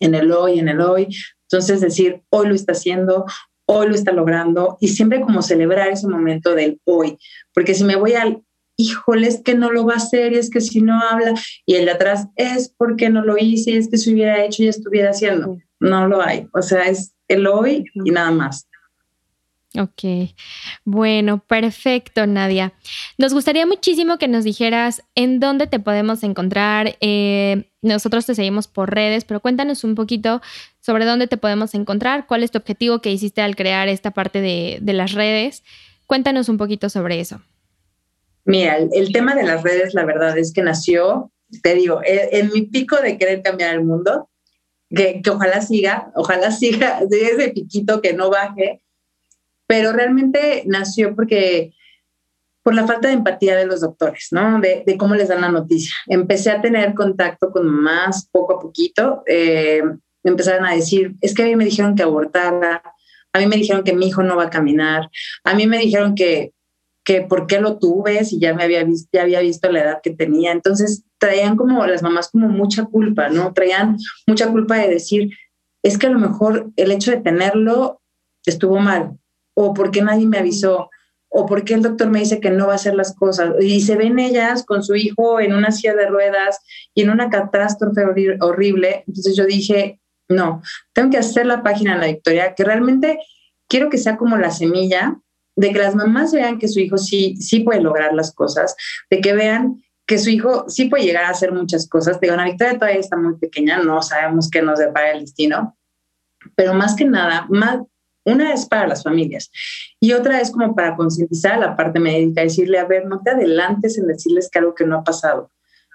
[0.00, 1.08] en el hoy, en el hoy.
[1.50, 3.24] Entonces, decir, hoy lo está haciendo,
[3.66, 7.18] hoy lo está logrando y siempre como celebrar ese momento del hoy,
[7.52, 8.42] porque si me voy al,
[8.76, 11.34] híjole, es que no lo va a hacer y es que si no habla
[11.66, 14.62] y el de atrás es porque no lo hice y es que si hubiera hecho
[14.62, 16.46] y estuviera haciendo, no lo hay.
[16.54, 18.67] O sea, es el hoy y nada más.
[19.78, 20.34] Ok,
[20.84, 22.72] bueno, perfecto, Nadia.
[23.16, 26.96] Nos gustaría muchísimo que nos dijeras en dónde te podemos encontrar.
[27.00, 30.42] Eh, nosotros te seguimos por redes, pero cuéntanos un poquito
[30.80, 34.40] sobre dónde te podemos encontrar, cuál es tu objetivo que hiciste al crear esta parte
[34.40, 35.62] de, las redes.
[36.06, 37.40] Cuéntanos un poquito sobre eso.
[38.44, 41.30] Mira, el, tema de las redes, la verdad es que nació,
[41.62, 44.28] te digo, en, en mi pico de querer cambiar el mundo,
[44.90, 48.82] que, que, ojalá siga, ojalá siga de ese piquito que no baje,
[49.68, 51.74] pero realmente nació porque
[52.64, 54.60] por la falta de empatía de los doctores, ¿no?
[54.60, 55.94] De, cómo les dan la noticia.
[56.06, 59.22] Empecé a tener contacto con más poco a poquito.
[59.26, 59.82] Eh,
[60.22, 62.82] me empezaron a decir, es que a mí me dijeron que abortara,
[63.32, 65.08] a mí me dijeron que mi hijo no va a caminar,
[65.44, 66.52] a mí me dijeron que,
[67.04, 70.00] que por qué lo tuve si ya me había visto, ya había visto la edad
[70.02, 70.52] que tenía.
[70.52, 73.52] Entonces traían como las mamás como mucha culpa, ¿no?
[73.52, 75.30] Traían mucha culpa de decir,
[75.82, 78.00] es que a lo mejor el hecho de tenerlo
[78.44, 79.18] estuvo mal,
[79.60, 80.88] o por qué nadie me avisó,
[81.28, 83.54] o por qué el doctor me dice que no va a hacer las cosas.
[83.60, 86.60] Y se ven ellas con su hijo en una silla de ruedas
[86.94, 88.04] y en una catástrofe
[88.40, 89.02] horrible.
[89.08, 93.18] Entonces yo dije, no, tengo que hacer la página de la Victoria, que realmente
[93.66, 95.18] quiero que sea como la semilla
[95.56, 98.76] de que las mamás vean que su hijo sí, sí puede lograr las cosas,
[99.10, 102.20] de que vean que su hijo sí puede llegar a hacer muchas cosas.
[102.20, 105.76] Digo, la Victoria todavía está muy pequeña, no sabemos qué nos depara el destino,
[106.54, 107.80] pero más que nada, más,
[108.28, 109.50] una es para las familias
[110.00, 113.30] y otra es como para concientizar a la parte médica, decirle, a ver, no te
[113.30, 115.50] adelantes en decirles que algo que no ha pasado.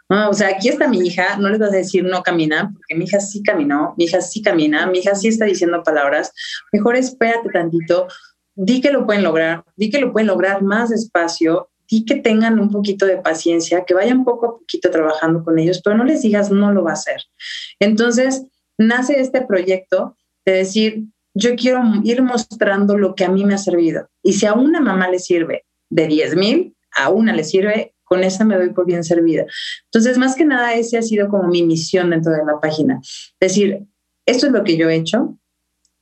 [0.10, 3.06] o sea, aquí está mi hija, no les vas a decir no camina, porque mi
[3.06, 6.32] hija sí caminó, mi hija sí camina, mi hija sí está diciendo palabras.
[6.72, 8.08] Mejor espérate tantito,
[8.56, 12.60] di que lo pueden lograr, di que lo pueden lograr más despacio, di que tengan
[12.60, 16.22] un poquito de paciencia, que vayan poco a poquito trabajando con ellos, pero no les
[16.22, 17.22] digas no lo va a hacer.
[17.80, 18.46] Entonces,
[18.78, 23.58] nace este proyecto de decir, yo quiero ir mostrando lo que a mí me ha
[23.58, 24.08] servido.
[24.22, 28.24] Y si a una mamá le sirve de 10 mil, a una le sirve, con
[28.24, 29.46] esa me doy por bien servida.
[29.86, 33.02] Entonces, más que nada, ese ha sido como mi misión dentro de la página.
[33.40, 33.86] Decir,
[34.26, 35.38] esto es lo que yo he hecho,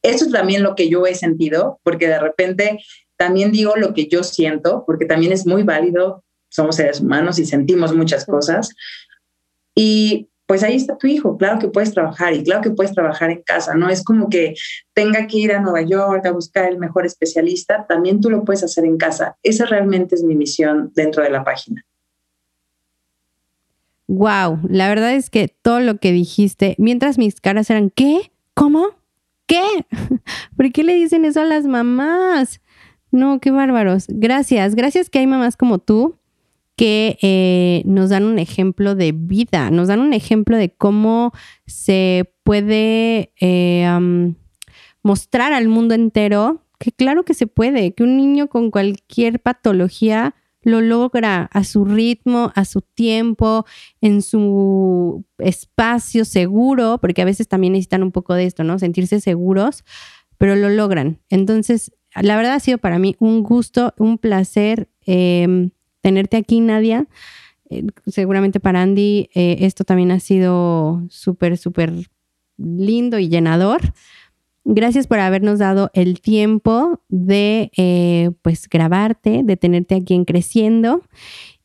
[0.02, 2.80] esto es también lo que yo he sentido, porque de repente
[3.18, 7.46] también digo lo que yo siento, porque también es muy válido, somos seres humanos y
[7.46, 8.74] sentimos muchas cosas.
[9.76, 13.32] Y pues ahí está tu hijo, claro que puedes trabajar y claro que puedes trabajar
[13.32, 14.54] en casa, no es como que
[14.94, 18.62] tenga que ir a Nueva York a buscar el mejor especialista, también tú lo puedes
[18.62, 19.38] hacer en casa.
[19.44, 21.86] Esa realmente es mi misión dentro de la página.
[24.08, 28.34] Wow, la verdad es que todo lo que dijiste, mientras mis caras eran, ¿qué?
[28.54, 28.88] ¿Cómo?
[29.46, 29.64] ¿Qué?
[30.58, 32.60] ¿Por qué le dicen eso a las mamás?
[33.10, 34.08] No, qué bárbaros.
[34.10, 36.18] Gracias, gracias que hay mamás como tú
[36.76, 41.32] que eh, nos dan un ejemplo de vida, nos dan un ejemplo de cómo
[41.68, 44.34] se puede eh,
[45.04, 50.36] mostrar al mundo entero que claro que se puede, que un niño con cualquier patología
[50.64, 53.66] lo logra a su ritmo, a su tiempo,
[54.00, 58.78] en su espacio seguro, porque a veces también necesitan un poco de esto, ¿no?
[58.80, 59.84] Sentirse seguros,
[60.38, 61.20] pero lo logran.
[61.30, 64.90] Entonces, la verdad ha sido para mí un gusto, un placer.
[65.06, 65.72] Em,
[66.02, 67.08] tenerte aquí, Nadia.
[67.72, 71.94] Eh, seguramente para Andy eh, esto también ha sido súper, súper
[72.58, 73.94] lindo y llenador.
[74.64, 81.02] Gracias por habernos dado el tiempo de eh, pues grabarte, de tenerte aquí en Creciendo.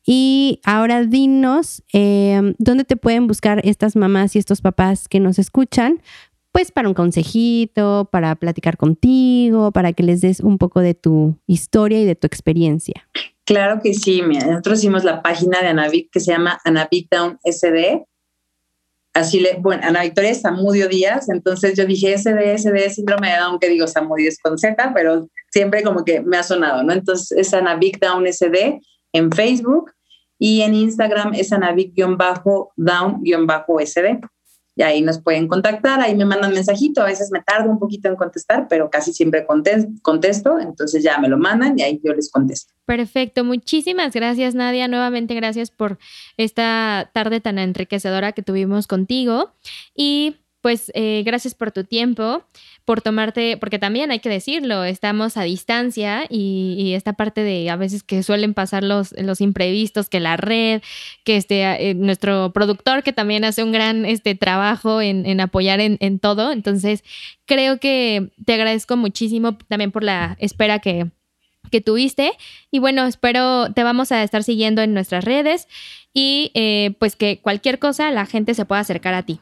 [0.09, 6.01] Y ahora dinos dónde te pueden buscar estas mamás y estos papás que nos escuchan,
[6.53, 11.37] pues para un consejito, para platicar contigo, para que les des un poco de tu
[11.45, 13.09] historia y de tu experiencia.
[13.47, 17.39] Claro que sí, mira, nosotros hicimos la página de Anavic que se llama Anavic Down
[17.45, 18.05] SD.
[19.13, 23.37] Así le, bueno, Ana Victoria es Samudio Díaz, entonces yo dije SD, SD, síndrome de
[23.37, 26.91] Down, que digo Samudio es con Z, pero siempre como que me ha sonado, ¿no?
[26.91, 28.81] Entonces es Anavic Down SD
[29.13, 29.93] en Facebook
[30.39, 34.29] y en Instagram es Anavic-Down-SD.
[34.77, 38.07] Y ahí nos pueden contactar, ahí me mandan mensajito, a veces me tardo un poquito
[38.07, 42.31] en contestar, pero casi siempre contesto, entonces ya me lo mandan y ahí yo les
[42.31, 42.73] contesto.
[42.85, 45.97] Perfecto, muchísimas gracias Nadia, nuevamente gracias por
[46.37, 49.51] esta tarde tan enriquecedora que tuvimos contigo
[49.95, 50.37] y
[50.67, 52.43] pues eh, gracias por tu tiempo,
[52.83, 57.77] por tomarte, porque también hay que decirlo, estamos a distancia y, esta parte de a
[57.77, 60.81] veces que suelen pasar los, los imprevistos, que la red,
[61.23, 66.19] que este, eh, nuestro productor que también hace un gran este, trabajo en, apoyar en,
[66.19, 66.51] todo.
[66.51, 67.01] Entonces,
[67.45, 71.07] creo que te agradezco muchísimo también por la espera que,
[71.71, 72.33] que tuviste.
[72.71, 75.69] Y bueno, espero te vamos a estar siguiendo en nuestras redes
[76.13, 79.39] y eh, pues que cualquier cosa la gente se pueda acercar a ti.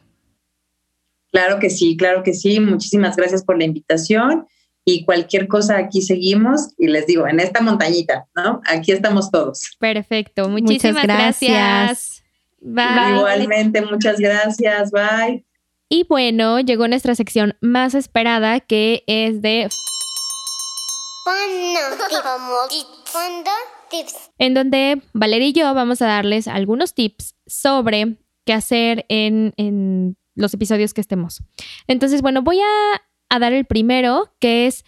[1.32, 2.60] Claro que sí, claro que sí.
[2.60, 4.46] Muchísimas gracias por la invitación
[4.88, 8.60] y cualquier cosa aquí seguimos y les digo, en esta montañita, ¿no?
[8.66, 9.76] Aquí estamos todos.
[9.80, 12.22] Perfecto, muchísimas gracias.
[12.60, 13.16] Bye.
[13.16, 15.44] Igualmente, muchas gracias, bye.
[15.88, 19.68] Y bueno, llegó nuestra sección más esperada que es de...
[24.38, 30.16] En donde Valeria y yo vamos a darles algunos tips sobre qué hacer en, en
[30.36, 31.42] los episodios que estemos.
[31.88, 34.84] Entonces, bueno, voy a, dar el primero, que es,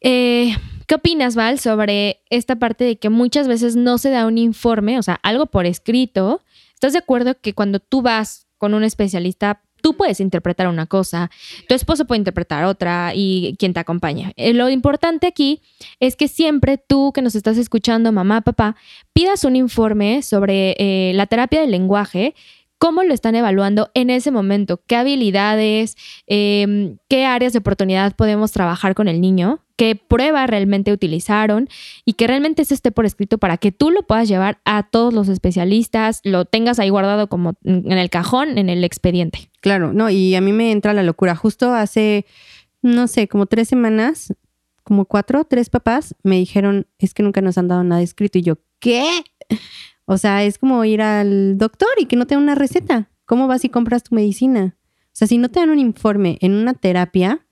[0.00, 0.54] eh,
[0.86, 4.98] ¿qué opinas, Val, sobre esta parte de que muchas veces no se da un informe,
[4.98, 6.42] o sea, algo por escrito?
[6.74, 11.30] ¿Estás de acuerdo que cuando tú vas con un especialista, tú puedes interpretar una cosa,
[11.68, 14.32] tu esposo puede interpretar otra y quien te acompaña.
[14.36, 15.60] Eh, lo importante aquí
[16.00, 18.76] es que siempre tú que nos estás escuchando, mamá, papá,
[19.12, 22.34] pidas un informe sobre eh, la terapia del lenguaje
[22.82, 28.50] cómo lo están evaluando en ese momento, qué habilidades, em, qué áreas de oportunidad podemos
[28.50, 31.68] trabajar con el niño, qué prueba realmente utilizaron
[32.04, 35.14] y que realmente eso esté por escrito para que tú lo puedas llevar a todos
[35.14, 39.48] los especialistas, lo tengas ahí guardado como en el cajón, en el expediente.
[39.60, 41.36] Claro, no, y a mí me entra la locura.
[41.36, 42.26] Justo hace,
[42.82, 44.34] no sé, como tres semanas,
[44.82, 48.38] como cuatro, tres papás me dijeron, es que nunca nos han dado nada escrito.
[48.38, 49.04] Y yo, ¿qué?
[50.12, 53.08] O sea, es como ir al doctor y que no te dan una receta.
[53.24, 54.76] ¿Cómo vas y compras tu medicina?
[55.06, 57.46] O sea, si no te dan un informe en una terapia,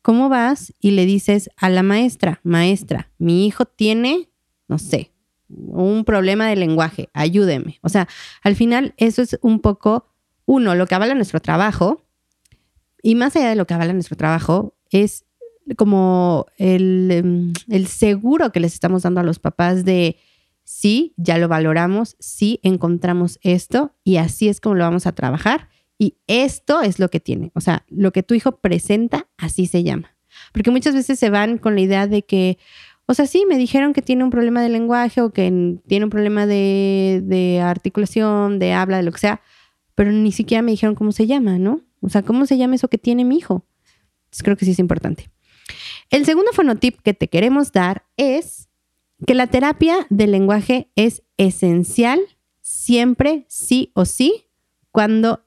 [0.00, 4.28] ¿cómo vas y le dices a la maestra, maestra, mi hijo tiene,
[4.68, 5.10] no sé,
[5.48, 7.78] un problema de lenguaje, ayúdeme?
[7.82, 8.06] O sea,
[8.42, 10.06] al final eso es un poco,
[10.46, 12.04] uno, lo que avala nuestro trabajo,
[13.02, 15.24] y más allá de lo que avala nuestro trabajo, es
[15.76, 20.16] como el, em, el seguro que les estamos dando a los papás de
[20.64, 25.68] sí, ya lo valoramos, sí encontramos esto y así es como lo vamos a trabajar
[25.98, 27.52] y esto es lo que tiene.
[27.54, 30.16] O sea, lo que tu hijo presenta, así se llama.
[30.52, 32.58] Porque muchas veces se van con la idea de que,
[33.06, 36.10] o sea, sí, me dijeron que tiene un problema de lenguaje o que tiene un
[36.10, 39.40] problema de, articulación, de habla, de lo que sea,
[39.94, 41.82] pero ni siquiera me dijeron cómo se llama, ¿no?
[42.00, 43.64] O sea, ¿cómo se llama eso que tiene mi hijo?
[44.24, 45.30] Entonces creo que sí es importante.
[46.10, 48.68] El segundo fonotip que te queremos dar es
[49.26, 52.20] que la terapia del lenguaje es esencial
[52.60, 54.46] siempre, sí o sí,
[54.90, 55.44] cuando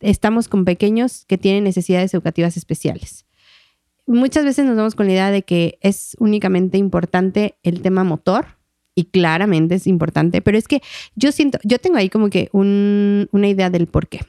[0.00, 3.26] estamos con pequeños que tienen necesidades educativas especiales.
[4.06, 8.56] Muchas veces nos damos con la idea de que es únicamente importante el tema motor,
[8.98, 10.80] y claramente es importante, pero es que
[11.14, 14.20] yo siento, yo tengo ahí como que una idea del por qué.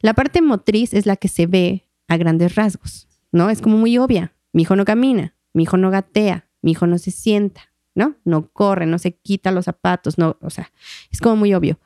[0.00, 3.48] La parte motriz es la que se ve a grandes rasgos, ¿no?
[3.48, 4.34] Es como muy obvia.
[4.52, 8.14] Mi hijo no camina, mi hijo no gatea, mi hijo no se sienta, ¿no?
[8.24, 10.70] No corre, no se quita los zapatos, no, o sea,
[11.10, 11.80] es como muy obvio.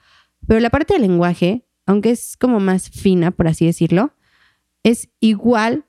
[0.46, 4.12] Pero la parte del lenguaje, aunque es como más fina, por así decirlo,
[4.82, 5.86] es igual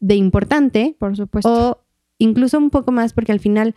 [0.00, 0.96] de importante.
[0.98, 1.70] Por supuesto.
[1.70, 1.84] O
[2.18, 3.74] incluso un poco más, porque al final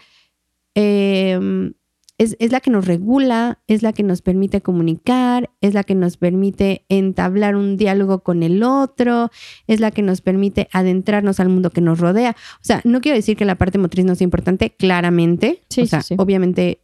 [0.75, 1.71] eh,
[2.17, 6.17] es, la que nos regula, es la que nos permite comunicar, es la que nos
[6.17, 9.29] permite entablar un diálogo con el otro,
[9.67, 12.35] es la que nos permite adentrarnos al mundo que nos rodea.
[12.55, 15.61] O sea, no quiero decir que la parte motriz no sea importante, claramente.
[15.77, 16.81] o sea, obviamente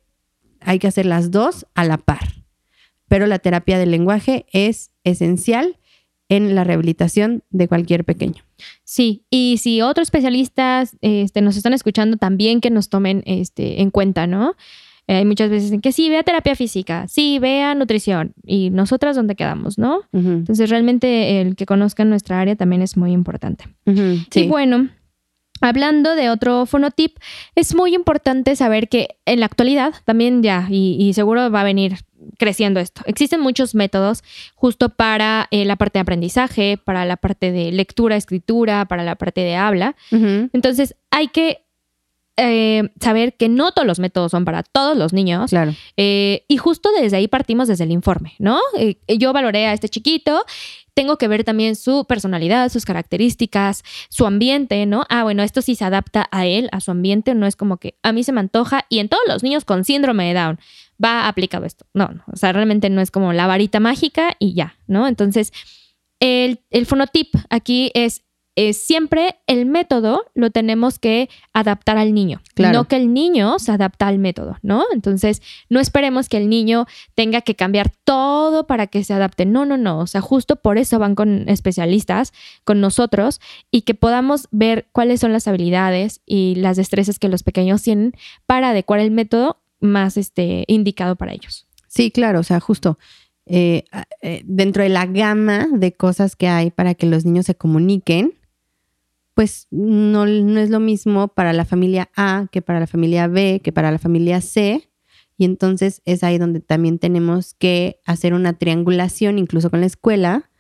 [0.61, 2.43] hay que hacer las dos a la par.
[3.07, 5.77] Pero la terapia del lenguaje es esencial
[6.29, 8.43] en la rehabilitación de cualquier pequeño.
[8.83, 13.91] Sí, y si otros especialistas este, nos están escuchando también que nos tomen este, en
[13.91, 14.55] cuenta, ¿no?
[15.07, 19.15] Eh, hay muchas veces en que sí, vea terapia física, sí, vea nutrición y nosotras
[19.15, 20.01] dónde quedamos, ¿no?
[20.13, 23.65] Entonces realmente el que conozcan nuestra área también es muy importante.
[23.85, 24.41] sí.
[24.41, 24.89] Y bueno,
[25.63, 27.17] Hablando de otro fonotip,
[27.55, 31.99] es muy importante saber que en la actualidad también ya, y, seguro va a venir
[32.37, 34.23] creciendo esto, existen muchos métodos
[34.55, 39.15] justo para eh, la parte de aprendizaje, para la parte de lectura, escritura, para la
[39.15, 39.95] parte de habla.
[40.11, 41.61] Entonces hay que
[42.37, 45.51] eh, saber que no todos los métodos son para todos los niños.
[45.51, 45.73] Claro.
[45.97, 48.59] Eh, y justo desde ahí partimos desde el informe, ¿no?
[48.77, 50.43] Eh, yo valoré a este chiquito,
[50.95, 55.05] tengo que ver también su personalidad, sus características, su ambiente, ¿no?
[55.09, 57.95] Ah, bueno, esto sí se adapta a él, a su ambiente, no es como que
[58.03, 60.59] a mí se me antoja y en todos los niños con síndrome de Down
[61.03, 61.85] va aplicado esto.
[61.93, 65.07] No, no, o sea, realmente no es como la varita mágica y ya, ¿no?
[65.07, 65.51] Entonces,
[66.19, 68.23] el, el fonotip aquí es
[68.73, 74.07] siempre el método lo tenemos que adaptar al niño, no que el niño se adapta
[74.07, 74.85] al método, ¿no?
[74.93, 76.85] Entonces, no esperemos que el niño
[77.15, 79.45] tenga que cambiar todo para que se adapte.
[79.45, 79.99] No, no, no.
[79.99, 82.33] O sea, justo por eso van con especialistas,
[82.63, 83.41] con nosotros,
[83.71, 88.13] y que podamos ver cuáles son las habilidades y las destrezas que los pequeños tienen
[88.45, 91.67] para adecuar el método más este, indicado para ellos.
[91.87, 92.97] Sí, claro, o sea, justo.
[93.45, 93.83] Eh,
[94.21, 98.33] eh, dentro de la gama de cosas que hay para que los niños se comuniquen,
[99.33, 103.61] pues no, no, es lo mismo para la familia A que para la familia B,
[103.63, 104.89] que para la familia C.
[105.37, 110.51] Y entonces es ahí donde también tenemos que hacer una triangulación, incluso con la escuela,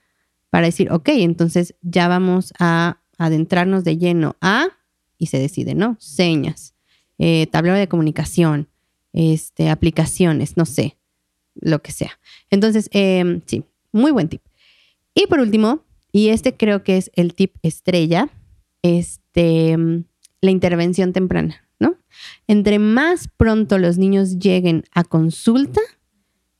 [0.49, 4.67] para decir, ok, entonces ya vamos a adentrarnos de lleno a,
[5.17, 5.95] y se decide, ¿no?
[5.99, 6.73] Señas,
[7.17, 8.67] eh, tablero de comunicación,
[9.13, 10.97] este, aplicaciones, no sé,
[11.55, 12.19] lo que sea.
[12.49, 14.41] Entonces, em, sí, muy buen tip.
[15.13, 18.29] Y por último, y este creo que es el tip estrella,
[18.83, 19.75] este,
[20.41, 21.95] la intervención temprana, ¿no?
[22.47, 25.81] Entre más pronto los niños lleguen a consulta,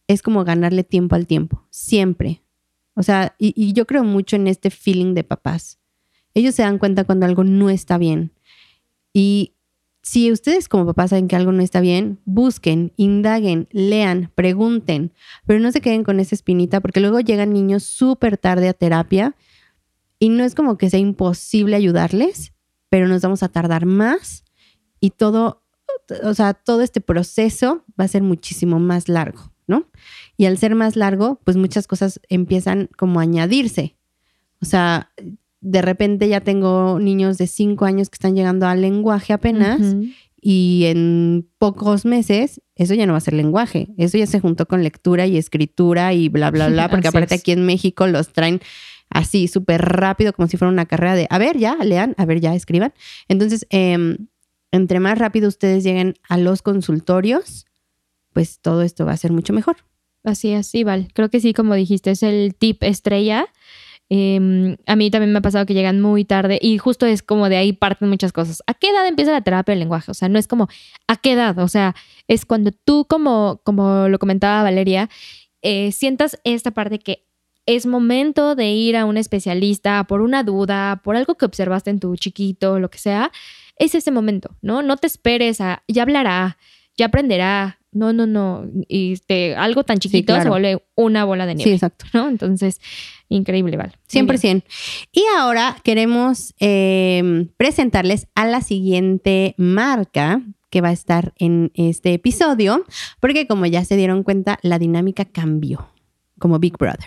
[0.07, 2.41] es como ganarle tiempo al tiempo, siempre.
[2.95, 5.79] O sea, y, yo creo mucho en este feeling de papás.
[6.33, 8.31] Ellos se dan cuenta cuando algo no está bien.
[9.13, 9.53] Y
[10.01, 15.13] si ustedes como papás saben que algo no está bien, busquen, indaguen, lean, pregunten,
[15.45, 19.35] pero no se queden con esa espinita porque luego llegan niños súper tarde a terapia
[20.19, 22.53] y no es como que sea imposible ayudarles,
[22.89, 24.43] pero nos vamos a tardar más
[24.99, 25.63] y todo,
[26.23, 29.87] o sea, todo este proceso va a ser muchísimo más largo, ¿no?
[30.37, 33.97] Y al ser más largo, pues muchas cosas empiezan como a añadirse.
[34.61, 35.11] O sea,
[35.59, 39.95] de repente ya tengo niños de cinco años que están llegando al lenguaje apenas
[40.39, 44.67] y en pocos meses eso ya no va a ser lenguaje, eso ya se juntó
[44.67, 48.59] con lectura y escritura y bla, bla, bla, porque aparte aquí en México los traen
[49.13, 52.41] así súper rápido, como si fuera una carrera de, a ver, ya, lean, a ver,
[52.41, 52.93] ya, escriban.
[53.27, 54.27] Entonces, em,
[54.71, 57.65] entre más rápido ustedes lleguen a los consultorios,
[58.33, 59.77] pues todo esto va a ser mucho mejor.
[60.23, 61.09] Así es, Val.
[61.13, 63.45] Creo que sí, como dijiste, es el tip estrella.
[64.09, 67.49] Em, a mí también me ha pasado que llegan muy tarde y justo es como
[67.49, 68.61] de ahí parten muchas cosas.
[68.67, 70.11] ¿A qué edad empieza la terapia del lenguaje?
[70.11, 70.67] O sea, no es como
[71.07, 71.95] a qué edad, o sea,
[72.27, 75.09] es cuando tú, como, como lo comentaba Valeria,
[75.61, 77.25] eh, sientas esta parte que
[77.65, 81.99] es momento de ir a un especialista por una duda, por algo que observaste en
[81.99, 83.31] tu chiquito, lo que sea,
[83.77, 84.81] es ese momento, ¿no?
[84.81, 86.57] No te esperes a, ya hablará,
[86.97, 87.79] ya aprenderá.
[87.91, 88.65] No, no, no.
[88.87, 91.69] Y este, algo tan chiquito se vuelve una bola de nieve.
[91.69, 92.05] Sí, exacto.
[92.13, 92.27] ¿no?
[92.27, 92.81] Entonces,
[93.29, 93.95] increíble, Val.
[94.11, 94.63] 100%.
[95.11, 100.41] Y ahora queremos em, presentarles a la siguiente marca
[100.71, 102.83] que va a estar en este episodio,
[103.19, 105.87] porque como ya se dieron cuenta, la dinámica cambió
[106.39, 107.05] como Big Brother.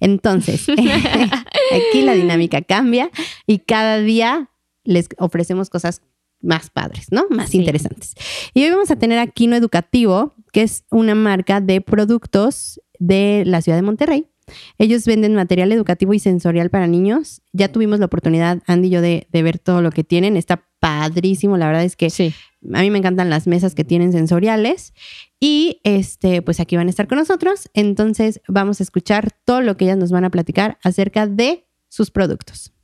[0.00, 3.10] Entonces, aquí la dinámica cambia
[3.46, 4.50] y cada día
[4.84, 6.02] les ofrecemos cosas
[6.40, 7.26] más padres, ¿no?
[7.30, 8.14] Más interesantes.
[8.52, 13.44] Y hoy vamos a tener a Kino Educativo, que es una marca de productos de
[13.46, 14.28] la ciudad de Monterrey.
[14.76, 17.40] Ellos venden material educativo y sensorial para niños.
[17.52, 20.36] Ya tuvimos la oportunidad, Andy y yo, de, de ver todo lo que tienen.
[20.36, 21.56] Está padrísimo.
[21.56, 22.34] La verdad es que sí.
[22.74, 24.92] a mí me encantan las mesas que tienen sensoriales.
[25.40, 27.70] Y este, pues aquí van a estar con nosotros.
[27.72, 32.10] Entonces vamos a escuchar todo lo que ellas nos van a platicar acerca de sus
[32.10, 32.74] productos.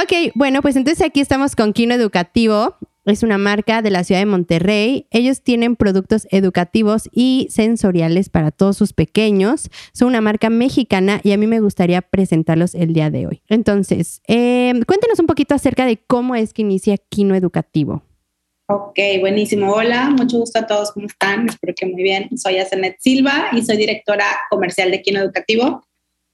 [0.00, 2.76] Ok, bueno, pues entonces aquí estamos con Kino Educativo.
[3.06, 5.06] Es una marca de la ciudad de Monterrey.
[5.10, 9.70] Ellos tienen productos educativos y sensoriales para todos sus pequeños.
[9.92, 13.42] Son una marca mexicana y a mí me gustaría presentarlos el día de hoy.
[13.48, 18.02] Entonces, eh, cuéntenos un poquito acerca de cómo es que inicia Kino Educativo.
[18.68, 19.70] Ok, buenísimo.
[19.70, 20.90] Hola, mucho gusto a todos.
[20.90, 21.48] ¿Cómo están?
[21.48, 22.36] Espero que muy bien.
[22.36, 25.86] Soy Asenet Silva y soy directora comercial de Kino Educativo.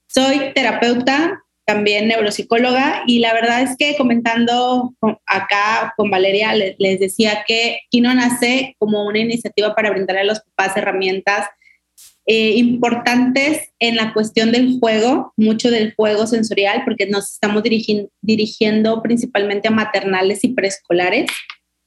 [0.07, 4.93] Soy terapeuta, también neuropsicóloga y la verdad es que comentando
[5.25, 10.41] acá con Valeria les, decía que Kino nace como una iniciativa para brindarle a los
[10.41, 11.47] papás herramientas
[12.25, 17.63] eh, importantes en la cuestión del juego, mucho del juego sensorial, porque nos estamos
[18.21, 21.29] dirigiendo principalmente a maternales y preescolares.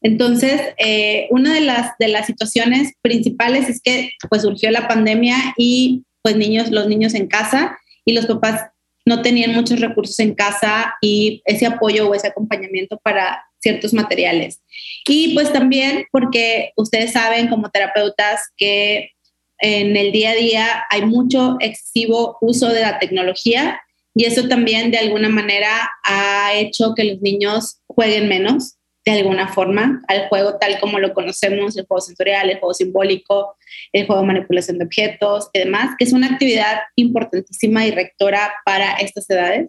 [0.02, 5.36] Entonces, eh, una de las, de las situaciones principales es que pues surgió la pandemia
[5.56, 8.66] y pues niños, los niños en casa y los papás
[9.06, 14.60] no tenían muchos recursos en casa y ese apoyo o ese acompañamiento para ciertos materiales.
[15.06, 19.12] Y pues también porque ustedes saben como terapeutas que
[19.58, 23.80] en el día a día hay mucho excesivo uso de la tecnología
[24.14, 28.75] y eso también de alguna manera ha hecho que los niños jueguen menos
[29.06, 33.56] de alguna forma al juego tal como lo conocemos, el juego sensorial, el juego simbólico,
[33.92, 38.52] el juego de manipulación de objetos y demás, que es una actividad importantísima y rectora
[38.64, 39.68] para estas edades.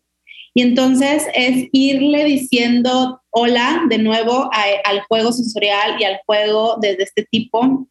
[0.56, 7.04] Y entonces es irle diciendo hola de nuevo al juego sensorial y al juego desde
[7.04, 7.88] este tipo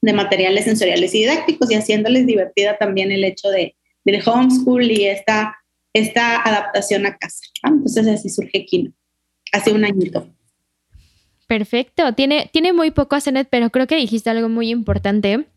[0.00, 5.06] de materiales sensoriales y didácticos y haciéndoles divertida también el hecho de, del homeschool y
[5.06, 5.56] esta,
[5.92, 7.40] esta adaptación a casa.
[7.62, 8.92] Entonces así surge Kino,
[9.52, 10.28] hace un añito.
[11.48, 12.12] Perfecto.
[12.12, 13.20] Tiene, tiene muy poco a
[13.50, 15.48] pero creo que dijiste algo muy importante.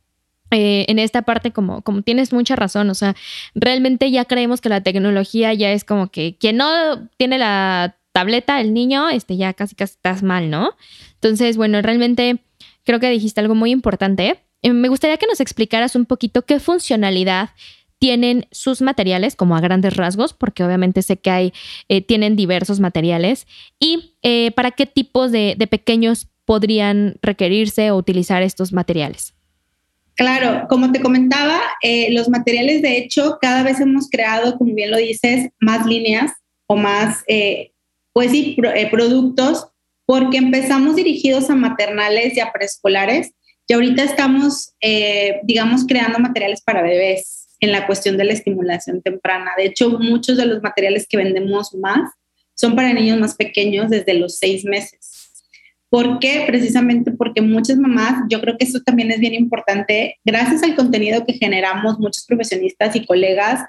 [0.49, 3.15] Eh, en esta parte, como, como tienes mucha razón, o sea,
[3.55, 8.59] realmente ya creemos que la tecnología ya es como que quien no tiene la tableta,
[8.59, 10.75] el niño, este ya casi casi estás mal, ¿no?
[11.13, 12.43] Entonces, bueno, realmente
[12.83, 14.41] creo que dijiste algo muy importante.
[14.61, 17.51] Eh, me gustaría que nos explicaras un poquito qué funcionalidad
[18.01, 21.53] tienen sus materiales como a grandes rasgos, porque obviamente sé que hay,
[21.87, 23.45] eh, tienen diversos materiales,
[23.79, 29.35] y eh, para qué tipos de, pequeños podrían requerirse o utilizar estos materiales.
[30.15, 34.89] Claro, como te comentaba, eh, los materiales de hecho cada vez hemos creado, como bien
[34.89, 36.31] lo dices, más líneas
[36.65, 37.23] o más,
[38.13, 38.57] pues sí,
[38.89, 39.67] productos,
[40.07, 43.31] porque empezamos dirigidos a maternales y a preescolares
[43.67, 44.73] y ahorita estamos,
[45.43, 49.51] digamos, creando materiales para bebés en la cuestión de la estimulación temprana.
[49.55, 52.11] De hecho, muchos de los materiales que vendemos más
[52.55, 55.31] son para niños más pequeños desde los seis meses.
[55.89, 56.43] ¿Por qué?
[56.47, 61.25] Precisamente porque muchas mamás, yo creo que eso también es bien importante, gracias al contenido
[61.25, 63.61] que generamos muchos profesionistas y colegas,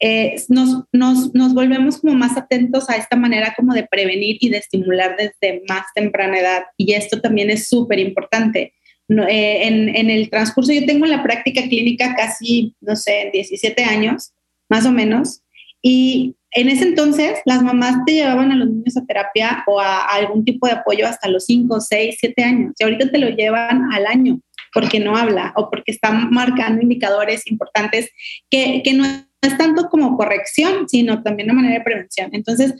[0.00, 5.16] eh, nos, volvemos como más atentos a esta manera como de prevenir y de estimular
[5.16, 6.62] desde más temprana edad.
[6.76, 8.74] Y esto también es súper importante.
[9.08, 14.32] Eh, en, el transcurso, yo tengo la práctica clínica casi, no sé, 17 años,
[14.68, 15.42] más o menos,
[15.82, 20.06] y en ese entonces las mamás te llevaban a los niños a terapia o a,
[20.06, 23.92] algún tipo de apoyo hasta los 5, 6, 7 años, y ahorita te lo llevan
[23.92, 24.40] al año
[24.72, 28.10] porque no habla o porque están marcando indicadores importantes
[28.50, 32.30] que, que no es tanto como corrección, sino también una manera de prevención.
[32.32, 32.74] Entonces,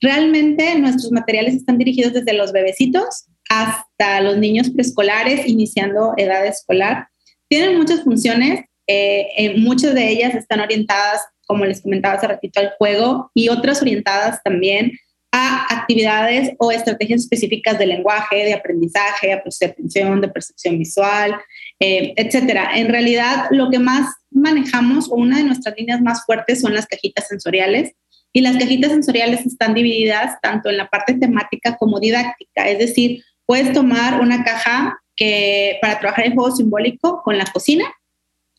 [0.00, 7.08] realmente nuestros materiales están dirigidos desde los bebecitos hasta los niños preescolares, iniciando edad escolar.
[7.48, 12.72] Tienen muchas funciones, eh, muchas de ellas están orientadas, como les comentaba hace ratito, al
[12.78, 14.92] juego y otras orientadas también
[15.30, 19.32] a actividades o estrategias específicas de lenguaje, de aprendizaje, de
[19.66, 21.36] atención, de percepción visual,
[21.80, 22.70] eh, etcétera.
[22.76, 26.86] En realidad, lo que más manejamos o una de nuestras líneas más fuertes son las
[26.86, 27.92] cajitas sensoriales.
[28.32, 33.22] Y las cajitas sensoriales están divididas tanto en la parte temática como didáctica, es decir,
[33.46, 37.84] Puedes tomar una caja que, para trabajar el juego simbólico con la cocina,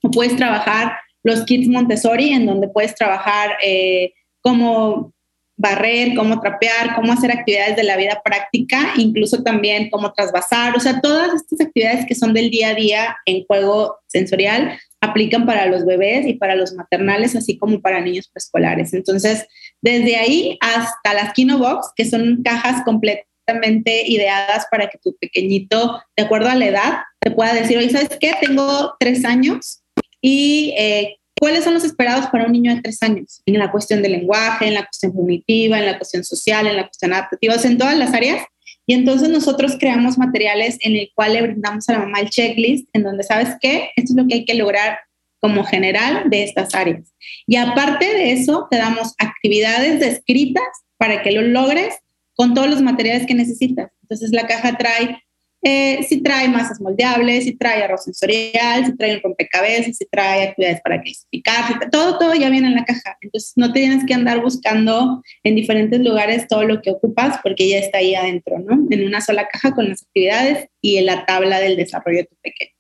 [0.02, 5.12] o puedes trabajar los kits Montessori, en donde puedes trabajar eh, cómo
[5.58, 10.80] barrer, cómo trapear, cómo hacer actividades de la vida práctica, incluso también cómo trasvasar, o
[10.80, 15.66] sea, todas estas actividades que son del día a día en juego sensorial aplican para
[15.68, 18.94] los bebés y para los maternales, así como para niños preescolares.
[18.94, 19.48] Entonces,
[19.82, 26.24] desde ahí hasta las Kinobox, que son cajas completas ideadas para que tu pequeñito, de
[26.24, 28.34] acuerdo a la edad, te pueda decir, oye, ¿sabes qué?
[28.40, 29.82] Tengo tres años
[30.22, 33.42] y eh, ¿cuáles son los esperados para un niño de tres años?
[33.46, 36.88] En la cuestión del lenguaje, en la cuestión cognitiva, en la cuestión social, en la
[36.88, 38.44] cuestión adaptativa, en todas las áreas.
[38.88, 42.88] Y entonces nosotros creamos materiales en el cual le brindamos a la mamá el checklist,
[42.94, 45.00] en donde sabes qué, esto es lo que hay que lograr
[45.40, 47.14] como general de estas áreas.
[47.48, 50.64] Y aparte de eso, te damos actividades descritas
[50.98, 51.96] para que lo logres
[52.36, 53.92] con todos los materiales que necesitas.
[54.02, 55.24] Entonces la caja trae,
[55.64, 60.50] eh, si trae masas moldeables, si trae arroz sensorial, si trae un rompecabezas, si trae
[60.50, 63.18] actividades para clasificar, todo, todo ya viene en la caja.
[63.22, 67.80] Entonces no tienes que andar buscando en diferentes lugares todo lo que ocupas porque ya
[67.80, 68.86] está ahí adentro, ¿no?
[68.90, 72.36] En una sola caja con las actividades y en la tabla del desarrollo de tu
[72.42, 72.76] pequeño.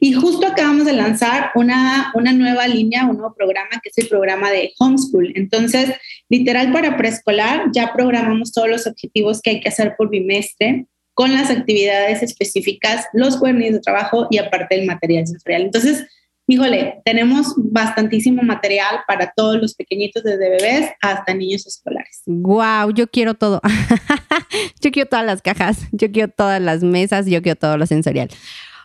[0.00, 4.08] Y justo acabamos de lanzar una, una nueva línea, un nuevo programa que es el
[4.08, 5.32] programa de homeschool.
[5.36, 5.94] Entonces,
[6.32, 11.34] literal para preescolar, ya programamos todos los objetivos que hay que hacer por bimestre con
[11.34, 15.60] las actividades específicas, los cuadernos de trabajo y aparte el material sensorial.
[15.60, 16.06] Entonces,
[16.46, 22.22] híjole, tenemos bastantísimo material para todos los pequeñitos desde bebés hasta niños escolares.
[22.24, 23.60] Wow, yo quiero todo.
[24.80, 28.30] yo quiero todas las cajas, yo quiero todas las mesas, yo quiero todo lo sensorial.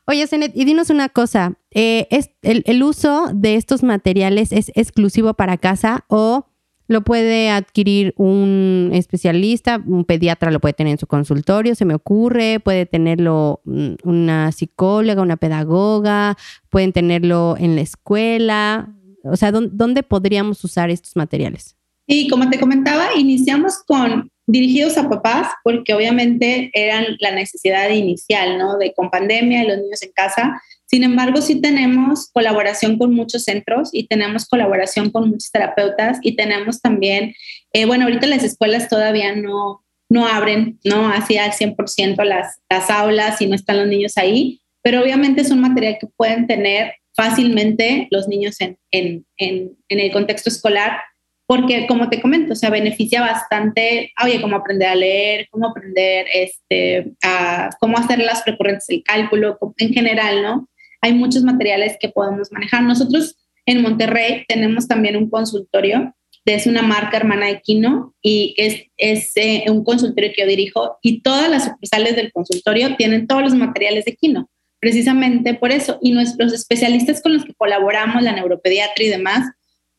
[0.05, 5.33] Oye, Zenet, y dinos una cosa, eh, ¿es el, uso de estos materiales es exclusivo
[5.33, 6.47] para casa o
[6.87, 11.93] Lo puede adquirir un especialista, un pediatra lo puede tener en su consultorio, se me
[11.93, 16.37] ocurre, puede tenerlo mm, una psicóloga, una pedagoga,
[16.69, 18.93] pueden tenerlo en la escuela.
[19.23, 21.75] O sea, ¿dónde podríamos usar estos materiales?
[22.07, 28.57] Y como te comentaba, iniciamos con dirigidos a papás porque obviamente eran la necesidad inicial,
[28.57, 28.77] ¿no?
[28.77, 30.61] De con pandemia los niños en casa.
[30.89, 36.35] Sin embargo, sí tenemos colaboración con muchos centros y tenemos colaboración con muchos terapeutas y
[36.35, 37.33] tenemos también,
[37.73, 41.09] eh, bueno, ahorita las escuelas todavía no, no abren, ¿no?
[41.09, 45.51] Así al 100% las, las aulas y no están los niños ahí, pero obviamente es
[45.51, 50.99] un material que pueden tener fácilmente los niños en, en, en, en el contexto escolar
[51.47, 56.27] porque como te comento, o sea, beneficia bastante, oye, cómo aprender a leer, cómo aprender
[56.33, 60.69] este, a cómo hacer las recurrentes del cálculo, en general, ¿no?
[61.07, 62.83] Hay muchos materiales que podemos manejar.
[62.83, 66.13] Nosotros en Monterrey tenemos también un consultorio,
[66.53, 70.97] es una marca hermana de Kino y es, es eh, un consultorio que yo dirijo
[71.01, 74.49] y todas las sucursales del consultorio tienen todos los materiales de Kino,
[74.79, 75.97] precisamente por eso.
[76.01, 79.49] Y nuestros especialistas con los que colaboramos, la neuropediatra y demás,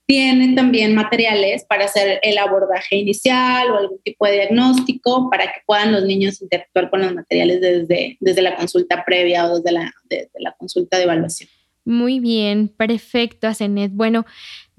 [0.09, 5.61] tienen también materiales para hacer el abordaje inicial o algún tipo de diagnóstico para que
[5.67, 9.93] puedan los niños interactuar con los materiales desde, desde la consulta previa o desde la,
[10.39, 11.51] la consulta de evaluación.
[11.85, 13.93] Muy bien, perfecto, Asenet.
[13.93, 14.25] Bueno,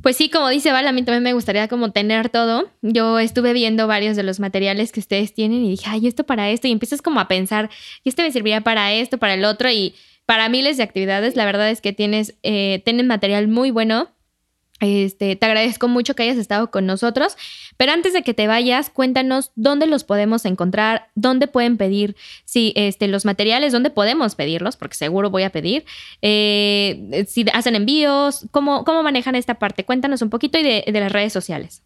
[0.01, 2.71] pues sí, como dice Val, a mí también me gustaría como tener todo.
[2.81, 6.49] Yo estuve viendo varios de los materiales que ustedes tienen y dije, ay, esto para
[6.49, 7.69] esto, y empiezas como a pensar,
[8.03, 9.93] este me serviría para esto, para el otro, y
[10.25, 14.09] para miles de actividades, la verdad es que tienes, eh, tienen material muy bueno
[14.79, 17.35] este, te agradezco mucho que hayas estado con nosotros,
[17.77, 22.15] pero antes de que te vayas, cuéntanos dónde los podemos encontrar, dónde pueden pedir
[22.45, 25.85] si, este, los materiales, dónde podemos pedirlos, porque seguro voy a pedir,
[26.21, 29.83] eh, si hacen envíos, cómo, cómo manejan esta parte.
[29.83, 31.83] Cuéntanos un poquito y de, las redes sociales.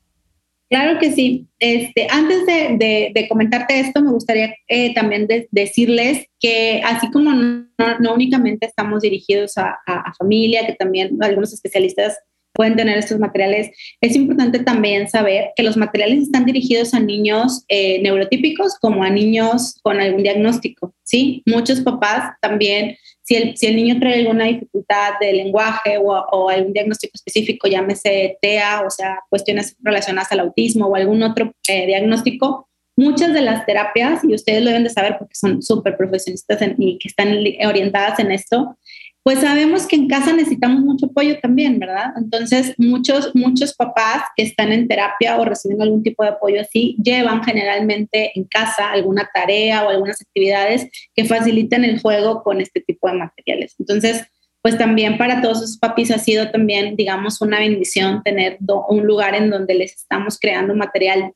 [0.70, 1.48] Claro que sí.
[1.60, 8.66] Este, antes de, comentarte esto, me gustaría eh, también decirles que así como no, únicamente
[8.66, 12.18] estamos dirigidos a, a familia, que también algunos especialistas
[12.54, 13.72] pueden tener estos materiales.
[13.99, 19.10] Es importante también saber que los materiales están dirigidos a niños eh, neurotípicos como a
[19.10, 21.41] niños con algún diagnóstico, ¿sí?
[21.45, 27.68] Muchos papás también, si el, niño trae alguna dificultad de lenguaje o, algún diagnóstico específico,
[27.68, 33.41] llámese TEA, o sea, cuestiones relacionadas al autismo o algún otro eh, diagnóstico, muchas de
[33.41, 37.30] las terapias, y ustedes lo deben de saber porque son súper profesionistas y que están
[37.66, 38.78] orientadas en esto,
[39.24, 42.13] pues sabemos que en casa necesitamos mucho apoyo también, ¿verdad?
[42.17, 46.97] Entonces, muchos, muchos papás que están en terapia o recibiendo algún tipo de apoyo así,
[47.01, 52.82] llevan generalmente en casa alguna tarea o algunas actividades que faciliten el juego con este
[52.82, 53.76] tipo de materiales.
[53.80, 54.26] Entonces,
[54.61, 58.57] pues también para todos esos papis ha sido también, digamos, una bendición tener
[58.89, 61.34] un lugar en donde les estamos creando material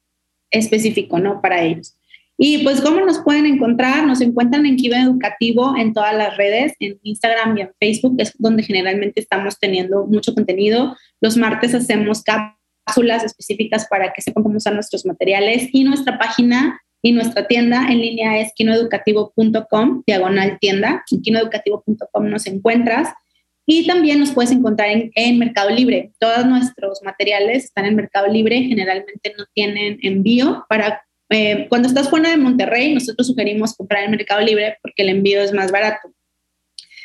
[0.51, 1.41] específico, ¿no?
[1.41, 1.96] Para ellos.
[2.37, 4.05] Y pues, ¿cómo nos pueden encontrar?
[4.05, 8.33] Nos encuentran en Kiva Educativo en todas las redes, en Instagram y en Facebook, es
[8.37, 10.95] donde generalmente estamos teniendo mucho contenido.
[11.19, 16.79] Los martes hacemos cápsulas específicas para que sepan cómo usar nuestros materiales y nuestra página
[17.01, 21.03] y nuestra tienda en línea es quinoeducativo.com, diagonal tienda.
[21.11, 23.09] En quinoeducativo.com nos encuentras.
[23.65, 26.11] Y también nos puedes encontrar en, en, Mercado Libre.
[26.19, 32.09] Todos nuestros materiales están en Mercado Libre, generalmente no tienen envío para eh, cuando estás
[32.09, 36.13] fuera de Monterrey, nosotros sugerimos comprar en Mercado Libre porque el envío es más barato.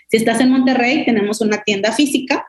[0.09, 2.47] Si estás en Monterrey, tenemos una tienda física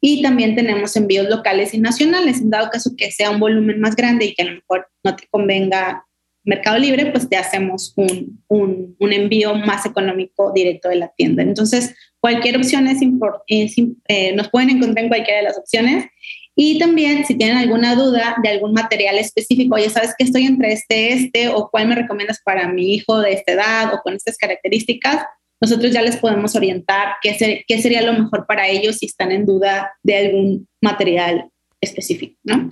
[0.00, 2.40] y también tenemos envíos locales y nacionales.
[2.40, 5.14] En dado caso que sea un volumen más grande y que a lo mejor no
[5.14, 6.04] te convenga
[6.44, 11.42] Mercado Libre, pues te hacemos un, un, un envío más económico directo de la tienda.
[11.42, 13.74] Entonces, cualquier opción es, importante.
[14.08, 16.06] Eh, nos pueden encontrar en cualquiera de las opciones
[16.54, 20.72] y también, si tienen alguna duda de algún material específico, oye, ¿sabes que estoy entre
[20.72, 24.36] este, este, o cuál me recomiendas para mi hijo de esta edad o con estas
[24.36, 25.24] características?
[25.60, 29.46] Nosotros ya les podemos orientar qué, qué sería lo mejor para ellos si están en
[29.46, 31.48] duda de algún material
[31.80, 32.68] específico, ¿no?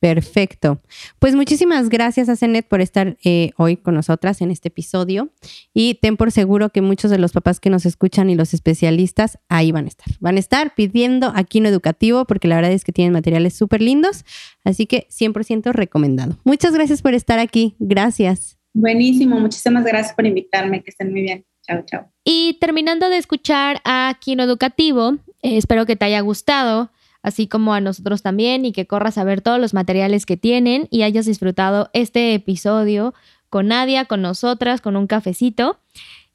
[0.00, 0.80] Perfecto.
[1.18, 5.30] Pues muchísimas gracias a Cenet por estar eh, hoy con nosotras en este episodio
[5.72, 9.38] y ten por seguro que muchos de los papás que nos escuchan y los especialistas
[9.48, 10.06] ahí van a estar.
[10.20, 13.80] Van a estar pidiendo aquí no educativo porque la verdad es que tienen materiales súper
[13.80, 14.24] lindos,
[14.64, 16.36] así que 100% recomendado.
[16.44, 17.74] Muchas gracias por estar aquí.
[17.78, 18.58] Gracias.
[18.74, 19.40] Buenísimo.
[19.40, 20.82] Muchísimas gracias por invitarme.
[20.82, 21.46] Que estén muy bien.
[21.62, 22.12] Chao, chao.
[22.22, 26.90] Y terminando de escuchar a Kino Educativo, eh, espero que te haya gustado
[27.26, 30.86] así como a nosotros también, y que corras a ver todos los materiales que tienen
[30.90, 33.12] y hayas disfrutado este episodio
[33.50, 35.80] con Nadia, con nosotras, con un cafecito.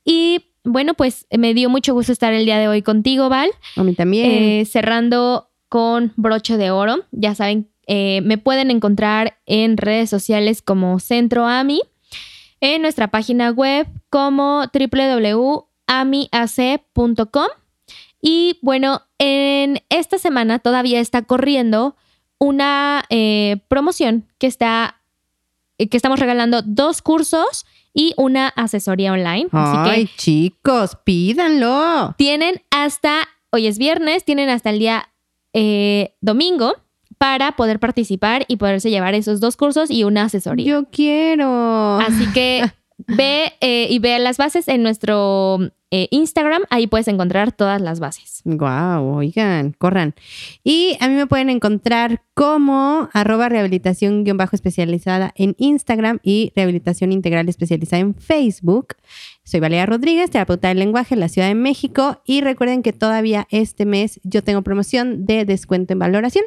[0.03, 3.49] Y bueno, pues me dio mucho gusto estar el día de hoy contigo, Val.
[3.77, 4.29] A mí también.
[4.29, 7.05] Eh, cerrando con broche de oro.
[7.11, 11.81] Ya saben eh, me pueden encontrar en redes sociales como Centro AMI,
[12.59, 15.67] en nuestra página web como www.amiac.com.
[18.21, 21.95] Y bueno, en esta semana todavía está corriendo
[22.37, 24.97] una eh, promoción que está
[25.89, 29.47] que estamos regalando dos cursos y una asesoría online.
[29.51, 32.13] Ay, chicos, pídanlo.
[32.17, 35.09] Tienen hasta, hoy es viernes, tienen hasta el día
[35.53, 36.75] eh, domingo
[37.17, 40.65] para poder participar y poderse llevar esos dos cursos y una asesoría.
[40.65, 41.99] Yo quiero.
[41.99, 42.63] Así que
[43.07, 45.59] ve eh, y ve las bases en nuestro
[45.91, 46.63] eh, Instagram.
[46.69, 48.41] Ahí puedes encontrar todas las bases.
[48.45, 50.15] Wow, oigan, corran.
[50.63, 57.11] Y a mí me pueden encontrar como arroba rehabilitación bajo especializada en Instagram y rehabilitación
[57.11, 58.95] integral especializada en Facebook.
[59.43, 62.21] Soy Valeria Rodríguez, terapeuta del lenguaje en la Ciudad de México.
[62.25, 66.45] Y recuerden que todavía este mes yo tengo promoción de descuento en valoración.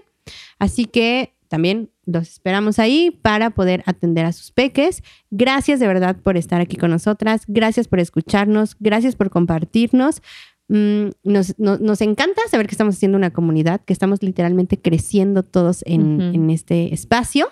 [0.58, 5.04] Así que también los esperamos ahí para poder atender a sus peques.
[5.30, 7.44] Gracias de verdad por estar aquí con nosotras.
[7.46, 8.76] Gracias por escucharnos.
[8.80, 10.20] Gracias por compartirnos.
[10.66, 16.20] Mm, nos, encanta saber que estamos haciendo una comunidad, que estamos literalmente creciendo todos en,
[16.20, 17.46] en este espacio.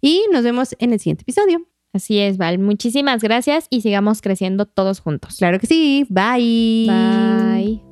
[0.00, 1.66] Y nos vemos en el siguiente episodio.
[1.92, 2.58] Así es, Val.
[2.58, 5.36] Muchísimas gracias y sigamos creciendo todos juntos.
[5.36, 6.06] Claro que sí.
[6.08, 6.86] Bye.
[6.88, 7.91] Bye.